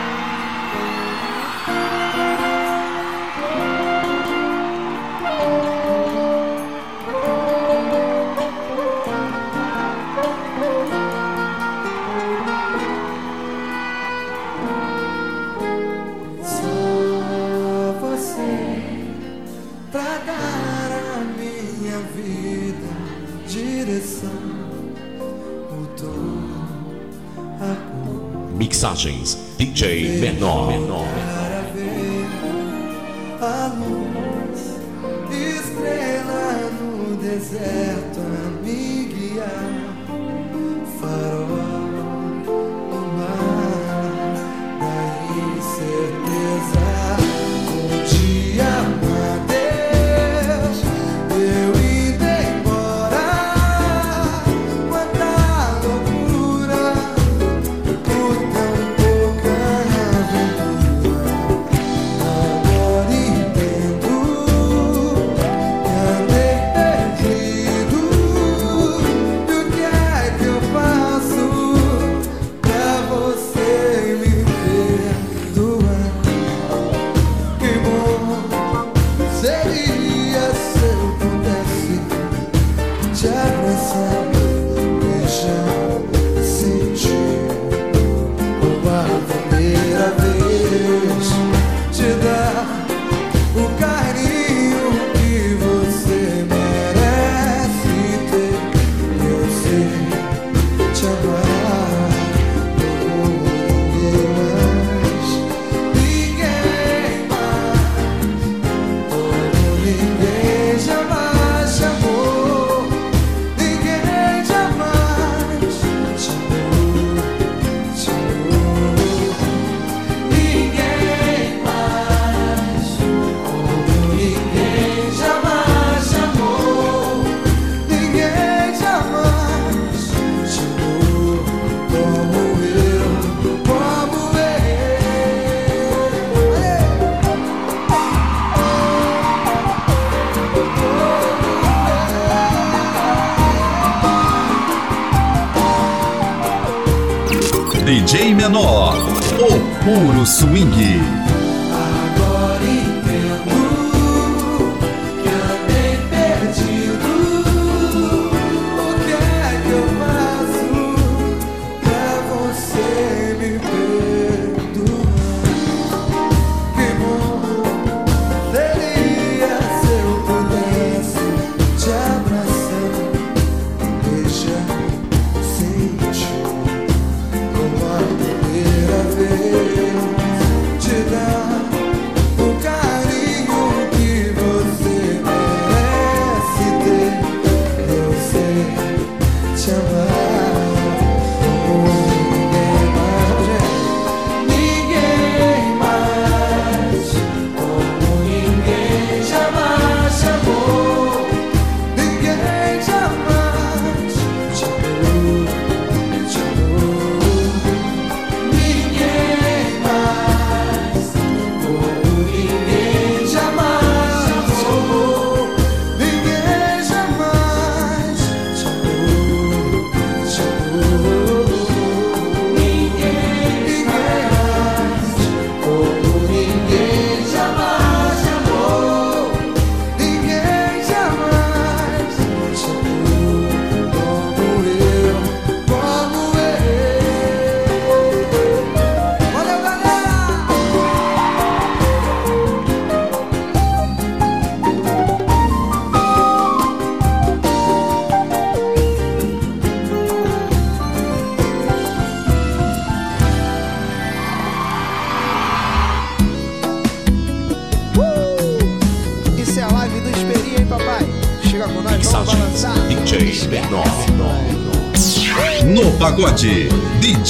Cor 29.04 29.12
Mixagens 29.12 29.38
DJ 29.58 30.20
Menor. 30.20 30.68
para 30.68 31.23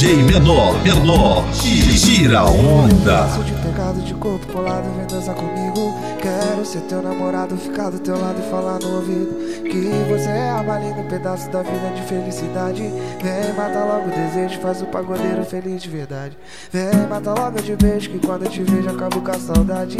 DJ 0.04 0.22
Menor, 0.24 0.84
Menor, 0.84 1.46
tira 1.54 2.44
onda. 2.44 3.30
Sou 3.30 3.42
de 3.42 3.54
pecado 3.54 4.02
de 4.02 4.13
corpo 4.16 4.46
colado, 4.52 4.94
vem 4.98 5.08
dançar 5.08 5.34
comigo. 5.34 5.98
Quero 6.22 6.66
ser 6.66 6.82
teu 6.82 7.02
namorado, 7.02 7.56
ficar 7.56 7.89
do 7.89 7.98
teu 8.00 8.20
lado 8.20 8.38
e 8.38 8.52
falar 8.52 8.80
no 8.80 8.96
ouvido. 8.96 9.63
Que 9.63 9.89
você 10.10 10.28
é 10.28 10.50
a 10.50 10.62
balinha, 10.62 10.94
um 10.96 11.08
pedaço 11.08 11.50
da 11.50 11.62
vida 11.62 11.89
de 11.96 12.02
felicidade. 12.02 12.82
Vem, 12.82 13.54
mata 13.56 13.80
logo 13.80 14.10
o 14.10 14.12
desejo, 14.12 14.60
faz 14.60 14.82
o 14.82 14.88
pagodeiro 14.88 15.46
feliz 15.46 15.82
de 15.82 15.89
verdade. 15.89 16.38
Vem, 16.70 17.08
mata 17.10 17.34
logo 17.34 17.62
de 17.62 17.74
beijo, 17.78 18.10
que 18.10 18.20
quando 18.20 18.44
eu 18.44 18.52
te 18.52 18.62
vejo 18.62 18.89
acabo 18.89 19.22
com 19.22 19.32
a 19.32 19.39
saudade. 19.39 19.96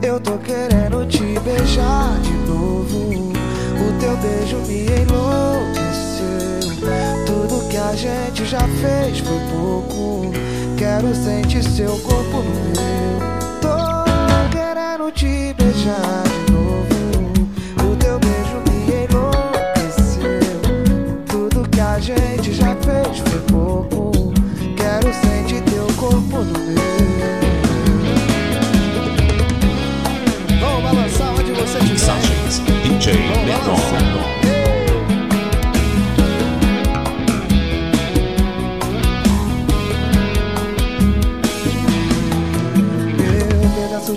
Eu 0.00 0.18
tô 0.20 0.38
querendo 0.38 1.06
te 1.06 1.38
beijar 1.40 2.18
de 2.22 2.32
novo. 2.50 3.28
O 3.28 4.00
teu 4.00 4.16
beijo 4.16 4.56
me 4.66 4.86
enlouqueceu. 5.02 5.67
Tudo 7.88 7.96
que 7.96 8.06
a 8.06 8.10
gente 8.10 8.44
já 8.44 8.60
fez 8.60 9.18
foi 9.20 9.38
pouco. 9.50 10.30
Quero 10.76 11.14
sentir 11.14 11.62
seu 11.64 11.96
corpo 12.00 12.42
no 12.42 12.52
meu. 12.76 13.18
Tô 13.62 14.04
querendo 14.50 15.10
te 15.10 15.54
beijar 15.54 16.22
de 16.46 16.52
novo. 16.52 16.86
O 17.90 17.96
teu 17.96 18.18
beijo 18.18 18.62
me 18.68 19.04
enlouqueceu. 19.04 20.60
Tudo 21.28 21.66
que 21.70 21.80
a 21.80 21.98
gente 21.98 22.52
já 22.52 22.76
fez 22.76 23.18
foi 23.20 23.40
pouco. 23.50 24.34
Quero 24.76 25.10
sentir 25.14 25.62
teu 25.62 25.86
corpo 25.96 26.38
no 26.44 26.58
meu. 26.58 26.78
Vamos 30.60 30.82
balançar 30.82 31.32
onde 31.32 31.52
você 31.52 31.78
estiver. 31.78 31.92
Mensagens 31.92 32.58
DJ 32.82 33.14
Menor. 33.46 34.37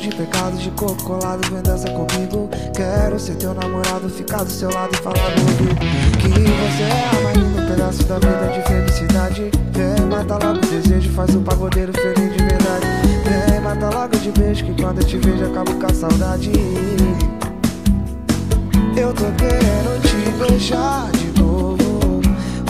De 0.02 0.10
pecado, 0.16 0.58
de 0.58 0.72
corpo 0.72 1.04
colado, 1.04 1.48
vem 1.52 1.62
dança 1.62 1.88
comigo. 1.92 2.50
Quero 2.76 3.20
ser 3.20 3.36
teu 3.36 3.54
namorado, 3.54 4.10
ficar 4.10 4.44
do 4.44 4.50
seu 4.50 4.72
lado 4.72 4.90
e 4.94 4.98
falar 4.98 5.30
no. 5.30 5.76
Que 6.18 6.30
você 6.30 6.84
é 6.84 7.10
a 7.10 7.24
mais 7.24 7.38
linda, 7.38 7.62
um 7.62 7.68
pedaço 7.68 8.04
da 8.06 8.16
vida 8.16 8.52
de 8.52 8.68
felicidade. 8.68 9.52
Vem, 9.72 10.06
mata 10.08 10.34
logo 10.44 10.58
o 10.58 10.70
desejo, 10.70 11.10
faz 11.12 11.36
o 11.36 11.42
pagodeiro 11.42 11.94
feliz 11.94 12.34
de 12.34 12.44
verdade. 12.44 12.86
Vem, 13.48 13.62
mata 13.62 13.90
logo 13.90 14.18
de 14.18 14.32
beijo, 14.32 14.66
que 14.66 14.82
quando 14.82 15.02
eu 15.02 15.04
te 15.04 15.18
vejo 15.18 15.46
acabo 15.46 15.72
com 15.76 15.86
a 15.86 15.94
saudade. 15.94 16.52
Eu 18.98 19.14
tô 19.14 19.26
querendo 19.38 20.02
te 20.02 20.50
beijar 20.50 21.12
de 21.12 21.40
novo. 21.40 22.22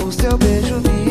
O 0.06 0.12
seu 0.12 0.38
beijo 0.38 0.76
me 0.76 1.11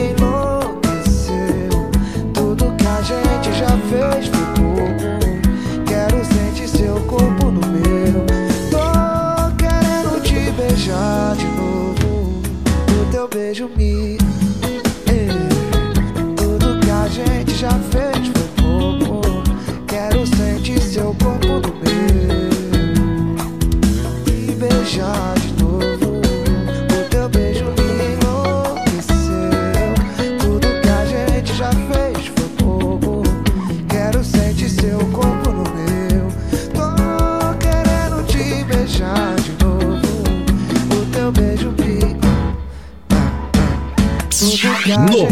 O 13.50 13.52
teu 13.52 13.68
beijo 13.68 13.68
me. 13.76 14.29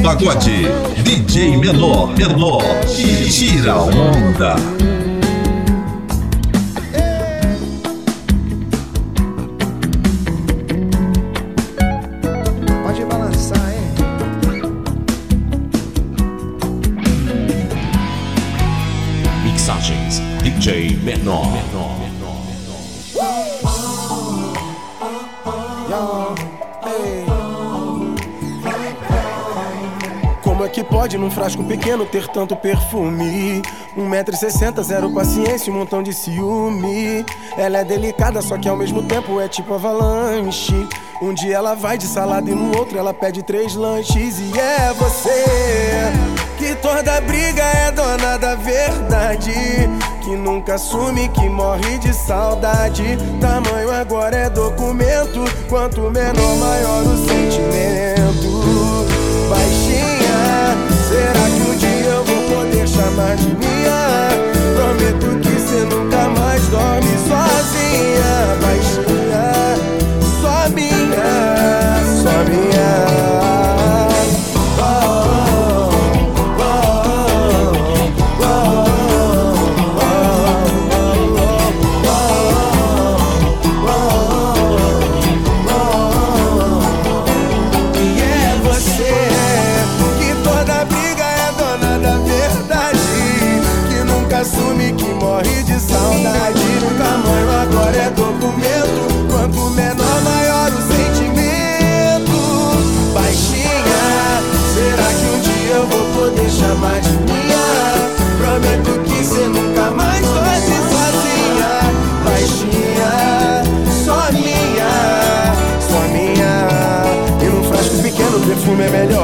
Pagode, 0.08 0.64
DJ 1.04 1.58
Menor, 1.58 2.16
Menor, 2.16 2.62
tira 3.28 3.76
onda. 3.76 4.56
Frasco 31.48 31.64
pequeno 31.64 32.04
ter 32.04 32.28
tanto 32.28 32.54
perfume? 32.54 33.62
1,60m, 33.96 34.82
zero 34.82 35.10
paciência, 35.10 35.72
um 35.72 35.76
montão 35.76 36.02
de 36.02 36.12
ciúme. 36.12 37.24
Ela 37.56 37.78
é 37.78 37.84
delicada, 37.84 38.42
só 38.42 38.58
que 38.58 38.68
ao 38.68 38.76
mesmo 38.76 39.02
tempo 39.02 39.40
é 39.40 39.48
tipo 39.48 39.72
avalanche. 39.72 40.74
Um 41.22 41.32
dia 41.32 41.56
ela 41.56 41.74
vai 41.74 41.96
de 41.96 42.06
salada 42.06 42.50
e 42.50 42.54
no 42.54 42.76
outro 42.76 42.98
ela 42.98 43.14
pede 43.14 43.42
três 43.42 43.74
lanches. 43.74 44.38
E 44.38 44.58
é 44.58 44.92
você 44.92 46.12
que 46.58 46.74
toda 46.76 47.20
briga 47.22 47.62
é 47.62 47.90
dona 47.92 48.36
da 48.36 48.54
verdade. 48.54 49.52
Que 50.22 50.36
nunca 50.36 50.74
assume, 50.74 51.28
que 51.30 51.48
morre 51.48 51.98
de 51.98 52.12
saudade. 52.12 53.16
Tamanho 53.40 53.90
agora 53.90 54.36
é 54.36 54.50
documento. 54.50 55.44
Quanto 55.68 56.10
menor, 56.10 56.56
maior 56.56 57.02
o 57.04 57.16
sentimento. 57.26 58.58
Baixinha, 59.48 60.17
será 61.08 61.32
que 61.32 61.62
um 61.62 61.76
dia 61.76 62.10
eu 62.10 62.24
vou 62.24 62.56
poder 62.56 62.86
chamar 62.86 63.34
de 63.36 63.46
minha? 63.46 64.28
Prometo 64.76 65.40
que 65.40 65.60
cê 65.60 65.80
nunca 65.84 66.28
mais 66.38 66.68
dorme 66.68 67.14
sozinha. 67.26 68.58
Baixinha, 68.60 69.07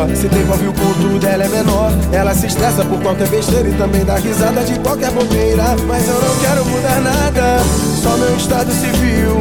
melhor. 0.06 0.16
Se 0.16 0.28
devolve 0.28 0.68
o 0.68 0.72
culto 0.72 1.18
dela 1.18 1.44
é 1.44 1.48
menor. 1.48 1.92
Ela 2.12 2.34
se 2.34 2.46
estressa 2.46 2.84
por 2.84 3.00
qualquer 3.00 3.28
besteira 3.28 3.68
e 3.68 3.74
também 3.74 4.04
dá 4.04 4.16
risada 4.16 4.62
de 4.64 4.78
qualquer 4.80 5.10
bobeira. 5.10 5.76
Mas 5.86 6.08
eu 6.08 6.14
não 6.14 6.36
quero 6.40 6.64
mudar 6.66 7.00
nada, 7.00 7.58
só 8.02 8.16
meu 8.16 8.36
estado 8.36 8.72
civil. 8.72 9.38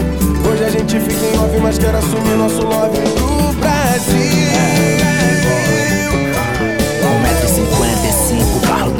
Hoje 0.49 0.63
a 0.63 0.69
gente 0.69 0.99
fica 0.99 1.25
em 1.25 1.39
off, 1.39 1.57
mas 1.61 1.77
quero 1.77 1.97
assumir 1.97 2.35
nosso 2.37 2.63
love 2.63 2.97
do 2.97 3.53
Brasil. 3.59 5.82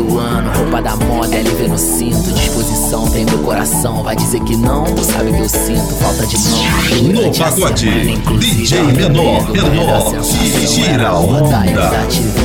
Do 0.04 0.20
ano, 0.20 0.52
roupa 0.58 0.82
da 0.82 0.96
moda, 0.96 1.36
LV 1.36 1.68
no 1.68 1.78
cinto, 1.78 2.32
disposição 2.34 3.08
tem 3.08 3.26
meu 3.26 3.40
coração. 3.40 4.04
Vai 4.04 4.16
dizer 4.16 4.42
que 4.42 4.56
não, 4.56 4.84
tu 4.84 5.04
sabe 5.04 5.32
que 5.32 5.40
eu 5.40 5.50
sinto 5.50 5.96
falta 5.96 6.26
de 6.28 6.38
mão. 6.38 7.24
No 7.24 7.38
pacote, 7.38 7.90
semana, 7.90 8.40
DJ 8.40 8.84
Menor, 8.84 9.50
Menor, 9.50 9.74
era 9.74 10.02
sensação, 10.02 10.62
e 10.62 10.68
tira 10.68 10.92
era 10.92 11.10
a 11.10 11.14
moda, 11.14 11.44
onda. 11.44 11.90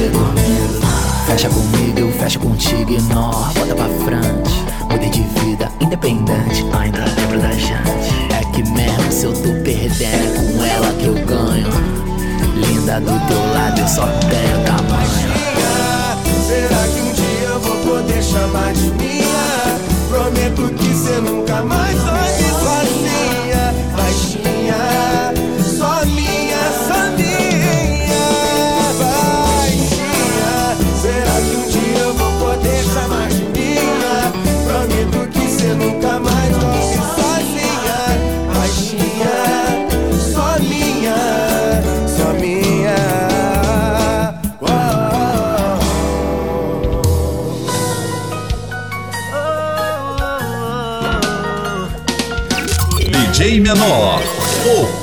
dormindo. 0.03 0.79
Fecha 1.27 1.49
comigo, 1.49 1.99
eu 1.99 2.13
fecho 2.13 2.39
contigo, 2.39 2.93
ignora, 2.93 3.53
bota 3.55 3.75
pra 3.75 3.89
frente. 4.05 4.65
Mudei 4.91 5.11
de 5.11 5.23
vida, 5.41 5.71
independente, 5.81 6.65
ainda 6.79 7.05
lembro 7.05 7.41
da 7.41 7.51
gente. 7.53 7.75
É 8.31 8.45
que 8.53 8.63
mesmo 8.71 9.13
se 9.13 9.25
eu 9.25 9.33
tô 9.33 9.53
perdendo, 9.63 10.05
é 10.05 10.59
com 10.59 10.65
ela 10.65 10.93
que 10.95 11.07
eu 11.07 11.15
ganho. 11.15 11.69
Linda 12.55 13.01
do 13.01 13.27
teu 13.27 13.53
lado, 13.53 13.81
eu 13.81 13.89
só 13.89 14.07
tenho 14.07 14.65
tamanho. 14.65 15.38
Poder 18.09 18.23
chamar 18.23 18.73
de 18.73 18.91
minha? 18.93 19.08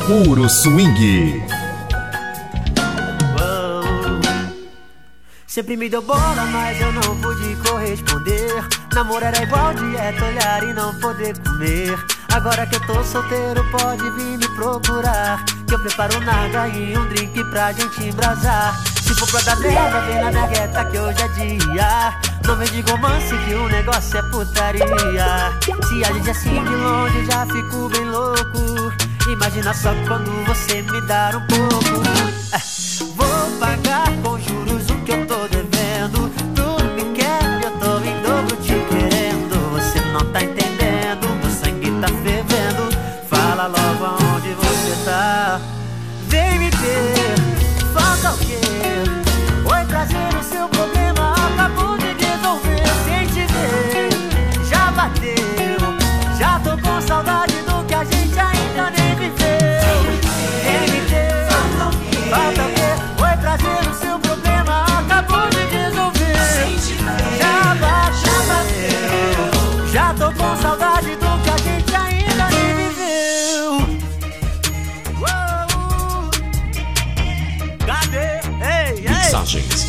Puro 0.06 0.48
swing. 0.48 1.44
Sempre 5.48 5.78
me 5.78 5.90
deu 5.90 6.02
bola, 6.02 6.46
mas 6.52 6.80
eu 6.80 6.92
não 6.92 7.02
pude 7.22 7.56
corresponder. 7.68 8.64
Namoro 8.94 9.26
era 9.26 9.42
igual 9.42 9.74
dieta, 9.74 10.26
olhar 10.26 10.64
e 10.64 10.74
não 10.74 10.94
poder 11.00 11.36
comer. 11.40 11.98
Agora 12.34 12.68
que 12.68 12.76
eu 12.76 12.86
tô 12.86 13.04
solteiro, 13.04 13.64
pode 13.72 14.04
vir 14.12 14.38
me 14.38 14.48
procurar. 14.56 15.44
Que 15.68 15.74
eu 15.74 15.80
preparo 15.80 16.20
naga 16.20 16.68
e 16.68 16.96
um 16.98 17.08
drink 17.08 17.44
pra 17.46 17.72
gente 17.72 18.04
embrasar. 18.04 18.76
Se 19.02 19.16
for 19.16 19.28
pra 19.32 19.42
dar 19.42 19.56
merda, 19.58 20.02
vem 20.02 20.22
na 20.22 20.32
minha 20.32 20.46
reta 20.46 20.86
que 20.86 21.00
hoje 21.00 21.22
é 21.22 21.28
dia. 21.30 22.20
Não 22.46 22.56
vem 22.58 22.68
de 22.70 22.82
romance 22.92 23.36
que 23.46 23.56
o 23.56 23.68
negócio 23.70 24.18
é 24.20 24.22
putaria. 24.30 25.58
Se 25.88 26.04
a 26.04 26.14
gente 26.14 26.30
assim 26.30 26.64
de 26.64 26.76
longe, 26.76 27.26
já 27.26 27.46
fico 27.48 27.90
bem 27.90 28.06
louco. 28.06 28.85
Imagina 29.28 29.74
só 29.74 29.90
quando 30.08 30.32
você 30.46 30.82
me 30.84 31.02
dar 31.02 31.36
um 31.36 31.42
pouco. 31.48 32.05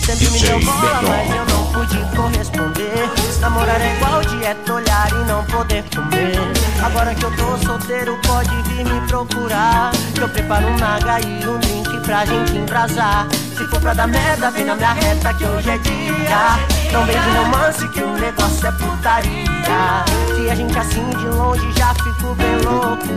Sempre 0.07 0.31
me 0.31 0.39
deu 0.39 0.61
bola, 0.61 1.03
mas 1.03 1.35
eu 1.35 1.45
não 1.47 1.65
pude 1.73 1.99
corresponder. 2.15 3.11
Namorar 3.41 3.81
é 3.81 3.97
igual 3.97 4.21
dieta, 4.23 4.75
olhar 4.75 5.11
e 5.11 5.25
não 5.27 5.45
poder 5.47 5.85
comer. 5.93 6.39
Agora 6.81 7.13
que 7.13 7.25
eu 7.25 7.37
tô 7.37 7.59
solteiro, 7.59 8.17
pode 8.25 8.55
vir 8.69 8.85
me 8.85 9.01
procurar. 9.09 9.91
Que 10.15 10.21
eu 10.21 10.29
preparo 10.29 10.69
um 10.69 10.77
naga 10.77 11.19
e 11.21 11.49
um 11.49 11.59
drink 11.59 11.99
pra 12.05 12.25
gente 12.25 12.57
embrasar. 12.57 13.27
Se 13.59 13.67
for 13.67 13.81
pra 13.81 13.95
dar 13.95 14.07
merda, 14.07 14.49
vem 14.53 14.65
na 14.67 14.77
minha 14.77 14.93
reta 14.93 15.35
que 15.35 15.45
hoje 15.45 15.71
é 15.71 15.79
dia. 15.79 16.93
Não 16.93 17.05
vem 17.05 17.19
de 17.21 17.31
romance 17.31 17.89
que 17.89 18.01
o 18.01 18.13
negócio 18.17 18.65
é 18.65 18.71
putaria. 18.71 20.05
Se 20.37 20.51
a 20.51 20.55
gente 20.55 20.79
assim 20.79 21.11
de 21.11 21.27
longe 21.27 21.73
já 21.77 21.93
fico 21.95 22.33
bem 22.37 22.59
louco. 22.65 23.09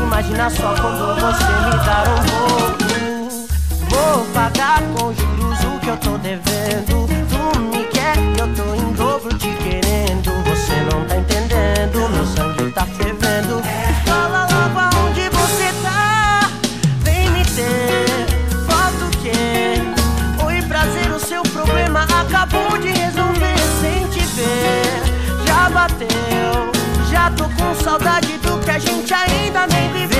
Imagina 0.00 0.48
só 0.48 0.76
quando 0.80 1.20
você 1.20 1.44
me 1.44 1.84
dar 1.84 2.04
um 2.08 2.22
pouco 2.22 2.79
vou 3.90 4.24
pagar 4.32 4.82
com 4.94 5.12
juros 5.12 5.58
o 5.64 5.80
que 5.80 5.88
eu 5.88 5.96
tô 5.98 6.16
devendo. 6.18 7.06
Tu 7.28 7.60
me 7.60 7.84
quer, 7.84 8.16
eu 8.38 8.54
tô 8.54 8.74
em 8.74 8.92
dobro 8.92 9.36
te 9.36 9.48
querendo. 9.56 10.30
Você 10.44 10.76
não 10.90 11.04
tá 11.06 11.16
entendendo, 11.16 12.08
meu 12.08 12.26
sangue 12.26 12.72
tá 12.72 12.86
fervendo. 12.86 13.60
Fala 14.06 14.46
logo 14.50 14.78
aonde 14.78 15.28
você 15.28 15.72
tá, 15.82 16.50
vem 17.02 17.30
me 17.30 17.44
ter. 17.44 18.26
Falta 18.66 19.04
o 19.04 19.10
quê? 19.22 19.82
Oi, 20.46 20.62
prazer, 20.62 21.10
o 21.10 21.20
seu 21.20 21.42
problema 21.42 22.04
acabou 22.04 22.78
de 22.78 22.88
resolver 22.88 23.58
sem 23.80 24.06
te 24.08 24.24
ver. 24.34 25.46
Já 25.46 25.68
bateu, 25.68 26.70
já 27.10 27.30
tô 27.30 27.44
com 27.44 27.74
saudade 27.82 28.38
do 28.38 28.58
que 28.64 28.70
a 28.70 28.78
gente 28.78 29.12
ainda 29.12 29.66
nem 29.66 29.92
viveu. 29.92 30.19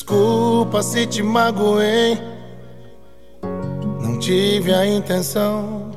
Desculpa 0.00 0.82
se 0.82 1.06
te 1.06 1.22
magoei. 1.22 2.18
Não 4.00 4.18
tive 4.18 4.72
a 4.72 4.86
intenção. 4.86 5.90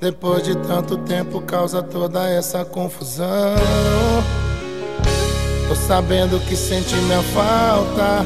Depois 0.00 0.44
de 0.44 0.54
tanto 0.54 0.96
tempo, 0.98 1.40
causa 1.40 1.82
toda 1.82 2.30
essa 2.30 2.64
confusão. 2.64 3.26
Tô 5.66 5.74
sabendo 5.74 6.38
que 6.46 6.54
sente 6.54 6.94
minha 6.94 7.22
falta. 7.24 8.24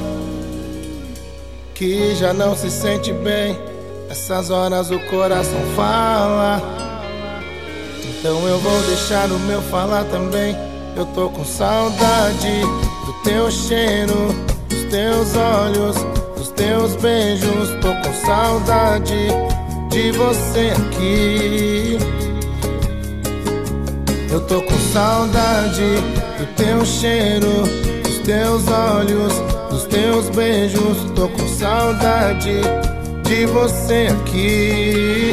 Que 1.74 2.14
já 2.16 2.34
não 2.34 2.54
se 2.54 2.70
sente 2.70 3.10
bem. 3.10 3.58
Nessas 4.08 4.50
horas 4.50 4.90
o 4.90 5.00
coração 5.08 5.60
fala. 5.74 6.60
Então 8.06 8.46
eu 8.46 8.58
vou 8.58 8.78
deixar 8.82 9.32
o 9.32 9.38
meu 9.40 9.62
falar 9.62 10.04
também. 10.04 10.54
Eu 10.94 11.06
tô 11.06 11.30
com 11.30 11.46
saudade 11.46 12.60
do 13.06 13.12
teu 13.24 13.50
cheiro, 13.50 14.53
teus 14.94 15.34
olhos, 15.34 15.96
dos 16.36 16.50
teus 16.50 16.94
beijos. 16.94 17.70
Tô 17.80 17.92
com 17.96 18.14
saudade 18.24 19.26
de 19.90 20.12
você 20.12 20.72
aqui. 20.76 21.98
Eu 24.30 24.40
tô 24.46 24.62
com 24.62 24.78
saudade 24.92 25.96
do 26.38 26.46
teu 26.54 26.84
cheiro, 26.86 27.64
dos 28.04 28.18
teus 28.18 28.68
olhos, 28.68 29.32
dos 29.68 29.82
teus 29.86 30.28
beijos. 30.28 31.10
Tô 31.16 31.28
com 31.28 31.48
saudade 31.48 32.60
de 33.24 33.46
você 33.46 34.06
aqui. 34.12 35.32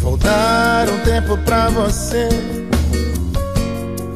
Vou 0.00 0.16
dar 0.16 0.88
um 0.88 0.98
tempo 1.04 1.38
pra 1.44 1.68
você. 1.68 2.28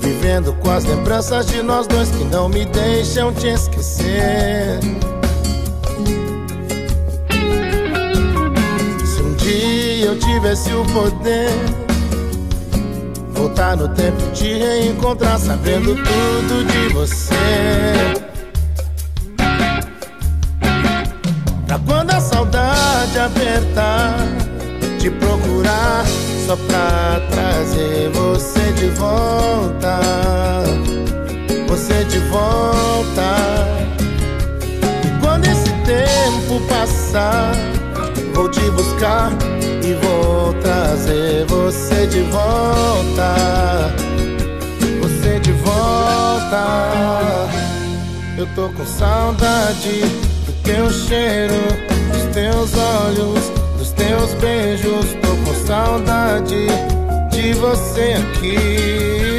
Vivendo 0.04 0.52
com 0.60 0.70
as 0.70 0.84
lembranças 0.84 1.46
de 1.46 1.62
nós 1.62 1.86
dois 1.86 2.10
que 2.10 2.24
não 2.24 2.46
me 2.46 2.66
deixam 2.66 3.32
te 3.32 3.46
esquecer. 3.46 4.78
Se 9.06 9.22
um 9.22 9.34
dia 9.36 10.04
eu 10.04 10.18
tivesse 10.18 10.74
o 10.74 10.84
poder, 10.92 11.48
voltar 13.30 13.78
no 13.78 13.88
tempo 13.94 14.18
e 14.28 14.32
te 14.32 14.52
reencontrar, 14.52 15.38
sabendo 15.38 15.96
tudo 15.96 16.66
de 16.66 16.92
você. 16.92 17.24
Pra 21.66 21.78
quando 21.78 22.10
a 22.10 22.20
saudade 22.20 23.18
apertar 23.18 24.18
te 24.98 25.10
procurar 25.10 26.04
só 26.46 26.56
pra 26.56 27.20
trazer 27.30 28.10
você 28.10 28.72
de 28.72 28.88
volta. 28.90 29.98
Você 31.68 32.04
de 32.04 32.18
volta. 32.28 33.36
E 35.04 35.20
quando 35.22 35.46
esse 35.46 35.70
tempo 35.84 36.60
passar, 36.68 37.52
vou 38.34 38.50
te 38.50 38.60
buscar 38.72 39.32
e 39.82 39.94
vou 39.94 40.52
trazer 40.60 41.46
você 41.46 42.06
de 42.06 42.20
volta. 42.24 43.94
Você 45.00 45.40
de 45.40 45.52
volta. 45.52 46.66
Eu 48.36 48.46
tô 48.54 48.68
com 48.68 48.84
saudade 48.84 50.02
do 50.44 50.52
teu 50.62 50.90
cheiro, 50.90 51.54
dos 52.12 52.34
teus 52.34 52.70
olhos 52.76 53.63
teus 53.96 54.34
beijos, 54.34 55.14
tô 55.22 55.28
com 55.44 55.66
saudade 55.66 56.66
de 57.30 57.52
você 57.54 58.14
aqui. 58.14 59.38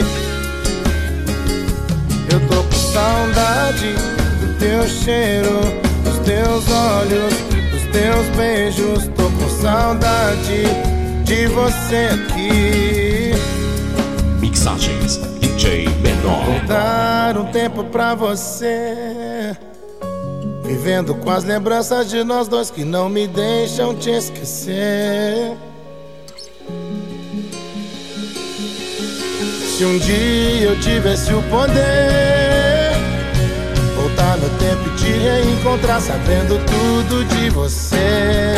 Eu 2.31 2.39
tô 2.47 2.63
com 2.63 2.71
saudade 2.71 3.93
do 4.41 4.59
teu 4.59 4.87
cheiro, 4.87 5.59
dos 6.03 6.19
teus 6.19 6.69
olhos, 6.69 7.33
dos 7.71 7.83
teus 7.91 8.27
beijos, 8.35 9.07
tô 9.15 9.29
com 9.29 9.49
saudade 9.61 10.63
de 11.23 11.47
você 11.47 12.09
aqui. 12.13 13.31
Mixagens 14.39 15.19
DJ 15.39 15.87
Menor. 16.01 16.45
Vou 16.45 16.59
dar 16.67 17.37
um 17.37 17.45
tempo 17.45 17.83
pra 17.85 18.15
você. 18.15 19.55
Vivendo 20.65 21.13
com 21.15 21.29
as 21.29 21.43
lembranças 21.43 22.09
de 22.09 22.23
nós 22.23 22.47
dois 22.47 22.71
que 22.71 22.83
não 22.83 23.07
me 23.07 23.27
deixam 23.27 23.95
te 23.95 24.09
esquecer. 24.09 25.55
Se 29.77 29.85
um 29.85 29.97
dia 29.99 30.69
eu 30.69 30.79
tivesse 30.79 31.33
o 31.33 31.41
poder, 31.43 32.93
voltar 33.95 34.37
no 34.37 34.49
tempo 34.57 34.89
e 34.89 34.95
te 34.97 35.11
reencontrar, 35.11 36.01
sabendo 36.01 36.57
tudo 36.65 37.25
de 37.25 37.49
você. 37.51 38.55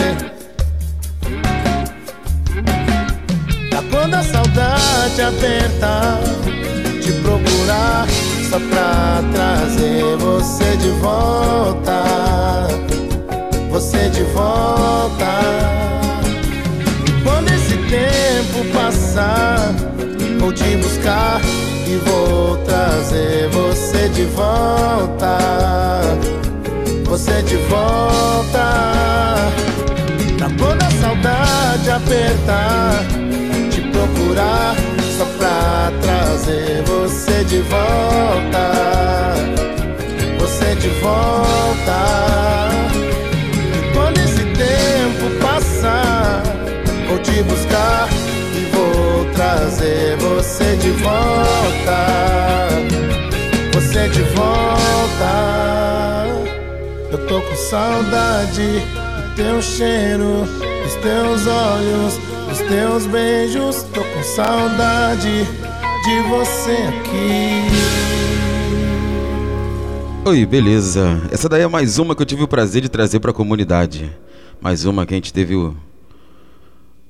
Tá 3.70 3.84
quando 3.91 4.14
a 4.14 4.24
saudade 4.24 5.22
apertar, 5.22 6.20
te 7.01 7.12
procurar 7.14 8.08
só 8.50 8.60
pra 8.60 9.22
trazer 9.34 10.16
você 10.18 10.78
de 10.78 10.89
volta. 11.02 12.04
Você 13.70 14.10
de 14.10 14.24
volta. 14.24 15.26
Quando 17.24 17.50
esse 17.50 17.78
tempo 17.89 18.74
passar, 18.74 19.74
vou 20.39 20.54
te 20.54 20.78
buscar 20.78 21.41
e 21.88 21.95
vou 22.10 22.58
trazer 22.58 23.50
você 23.50 24.08
de 24.10 24.24
volta. 24.26 25.38
Você 27.06 27.41
de 27.41 27.58
volta. 27.70 28.68
Pra 30.38 30.50
quando 30.58 30.84
a 30.84 30.91
saudade 30.91 31.89
apertar, 31.89 33.04
te 33.70 33.82
procurar 33.91 34.97
só 35.18 35.26
pra 35.38 35.91
trazer 35.99 36.84
você 36.84 37.43
de 37.45 37.59
volta. 37.61 39.34
Você 40.39 40.76
de 40.76 40.89
volta. 41.01 42.70
E 43.74 43.93
quando 43.93 44.20
esse 44.20 44.45
tempo 44.45 45.39
passar, 45.41 46.43
vou 47.07 47.18
te 47.20 47.41
buscar 47.43 48.07
e 48.53 48.65
vou 48.76 49.26
trazer 49.34 50.18
você 50.18 50.76
de 50.76 50.91
volta. 50.91 51.97
Você 53.74 54.07
de 54.09 54.22
volta. 54.36 54.68
Eu 57.11 57.28
tô 57.28 57.41
com 57.41 57.55
saudade 57.55 58.61
do 58.61 59.36
teu 59.36 59.61
cheiro, 59.61 60.45
dos 60.84 60.93
teus 60.95 61.47
olhos, 61.47 62.20
dos 62.47 62.59
teus 62.68 63.07
beijos. 63.07 63.84
Tô 63.93 64.01
saudade 64.36 65.45
de 66.03 66.21
você 66.30 66.71
aqui. 66.71 67.67
Oi, 70.25 70.45
beleza. 70.45 71.21
Essa 71.32 71.47
daí 71.47 71.61
é 71.61 71.67
mais 71.67 71.97
uma 71.97 72.13
que 72.13 72.21
eu 72.21 72.25
tive 72.25 72.43
o 72.43 72.47
prazer 72.47 72.82
de 72.82 72.89
trazer 72.89 73.19
para 73.21 73.32
a 73.32 73.34
comunidade. 73.34 74.11
Mais 74.59 74.84
uma 74.86 75.05
que 75.05 75.13
a 75.13 75.17
gente 75.17 75.32
teve 75.32 75.55
o- 75.55 75.75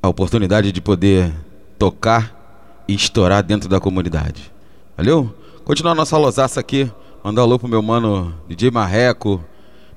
a 0.02 0.08
oportunidade 0.08 0.72
de 0.72 0.80
poder 0.80 1.34
tocar 1.80 2.84
e 2.88 2.94
estourar 2.94 3.42
dentro 3.42 3.68
da 3.68 3.80
comunidade. 3.80 4.52
Valeu? 4.96 5.34
Continuar 5.66 5.96
nossa 5.96 6.18
losaça 6.18 6.60
aqui. 6.60 6.90
Mandar 7.24 7.42
alô 7.42 7.58
pro 7.58 7.68
meu 7.68 7.82
mano 7.82 8.34
DJ 8.48 8.70
Marreco, 8.70 9.44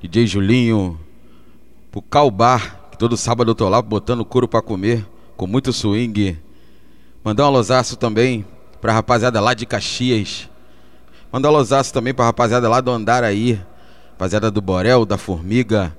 DJ 0.00 0.26
Julinho, 0.26 0.98
pro 1.92 2.00
Calbar, 2.00 2.80
que 2.90 2.96
todo 2.98 3.16
sábado 3.16 3.50
eu 3.50 3.54
tô 3.54 3.68
lá 3.68 3.80
botando 3.82 4.24
couro 4.24 4.48
para 4.48 4.62
comer, 4.62 5.06
com 5.36 5.46
muito 5.46 5.70
swing. 5.72 6.38
Mandar 7.22 7.44
um 7.44 7.46
alosaço 7.48 7.96
também 7.96 8.46
pra 8.80 8.94
rapaziada 8.94 9.40
lá 9.40 9.52
de 9.52 9.66
Caxias. 9.66 10.48
Mandar 11.30 11.50
um 11.50 11.54
alosaço 11.54 11.92
também 11.92 12.14
pra 12.14 12.24
rapaziada 12.24 12.66
lá 12.66 12.80
do 12.80 12.90
Andaraí, 12.90 13.60
rapaziada 14.12 14.50
do 14.50 14.62
Borel, 14.62 15.04
da 15.04 15.18
Formiga. 15.18 15.94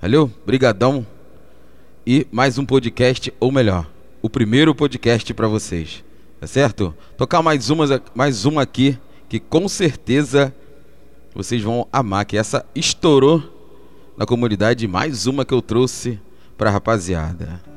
Valeu? 0.00 0.30
Brigadão. 0.46 1.06
E 2.06 2.26
mais 2.32 2.56
um 2.56 2.64
podcast, 2.64 3.32
ou 3.38 3.52
melhor, 3.52 3.86
o 4.22 4.30
primeiro 4.30 4.74
podcast 4.74 5.34
para 5.34 5.46
vocês. 5.46 6.02
Tá 6.40 6.46
certo? 6.46 6.94
Tocar 7.16 7.42
mais 7.42 7.68
uma, 7.68 8.02
mais 8.14 8.46
uma 8.46 8.62
aqui 8.62 8.98
que 9.28 9.38
com 9.38 9.68
certeza 9.68 10.54
vocês 11.34 11.62
vão 11.62 11.86
amar, 11.92 12.24
que 12.24 12.38
essa 12.38 12.64
estourou 12.74 13.42
na 14.16 14.24
comunidade, 14.24 14.88
mais 14.88 15.26
uma 15.26 15.44
que 15.44 15.52
eu 15.52 15.60
trouxe 15.60 16.18
pra 16.56 16.70
rapaziada. 16.70 17.73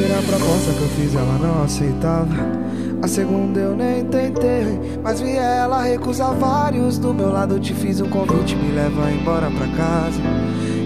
Primeira 0.00 0.22
proposta 0.22 0.72
que 0.72 0.80
eu 0.80 0.88
fiz 0.88 1.14
ela 1.14 1.38
não 1.38 1.62
aceitava 1.62 2.34
a 3.02 3.08
segunda 3.08 3.58
eu 3.58 3.74
nem 3.74 4.04
tentei, 4.04 4.98
mas 5.02 5.20
vi 5.20 5.36
ela 5.36 5.82
recusar 5.82 6.34
vários. 6.34 6.98
Do 6.98 7.14
meu 7.14 7.32
lado 7.32 7.58
te 7.58 7.72
fiz 7.72 8.00
um 8.00 8.08
convite, 8.08 8.54
me 8.54 8.72
leva 8.72 9.10
embora 9.10 9.50
pra 9.50 9.66
casa. 9.68 10.20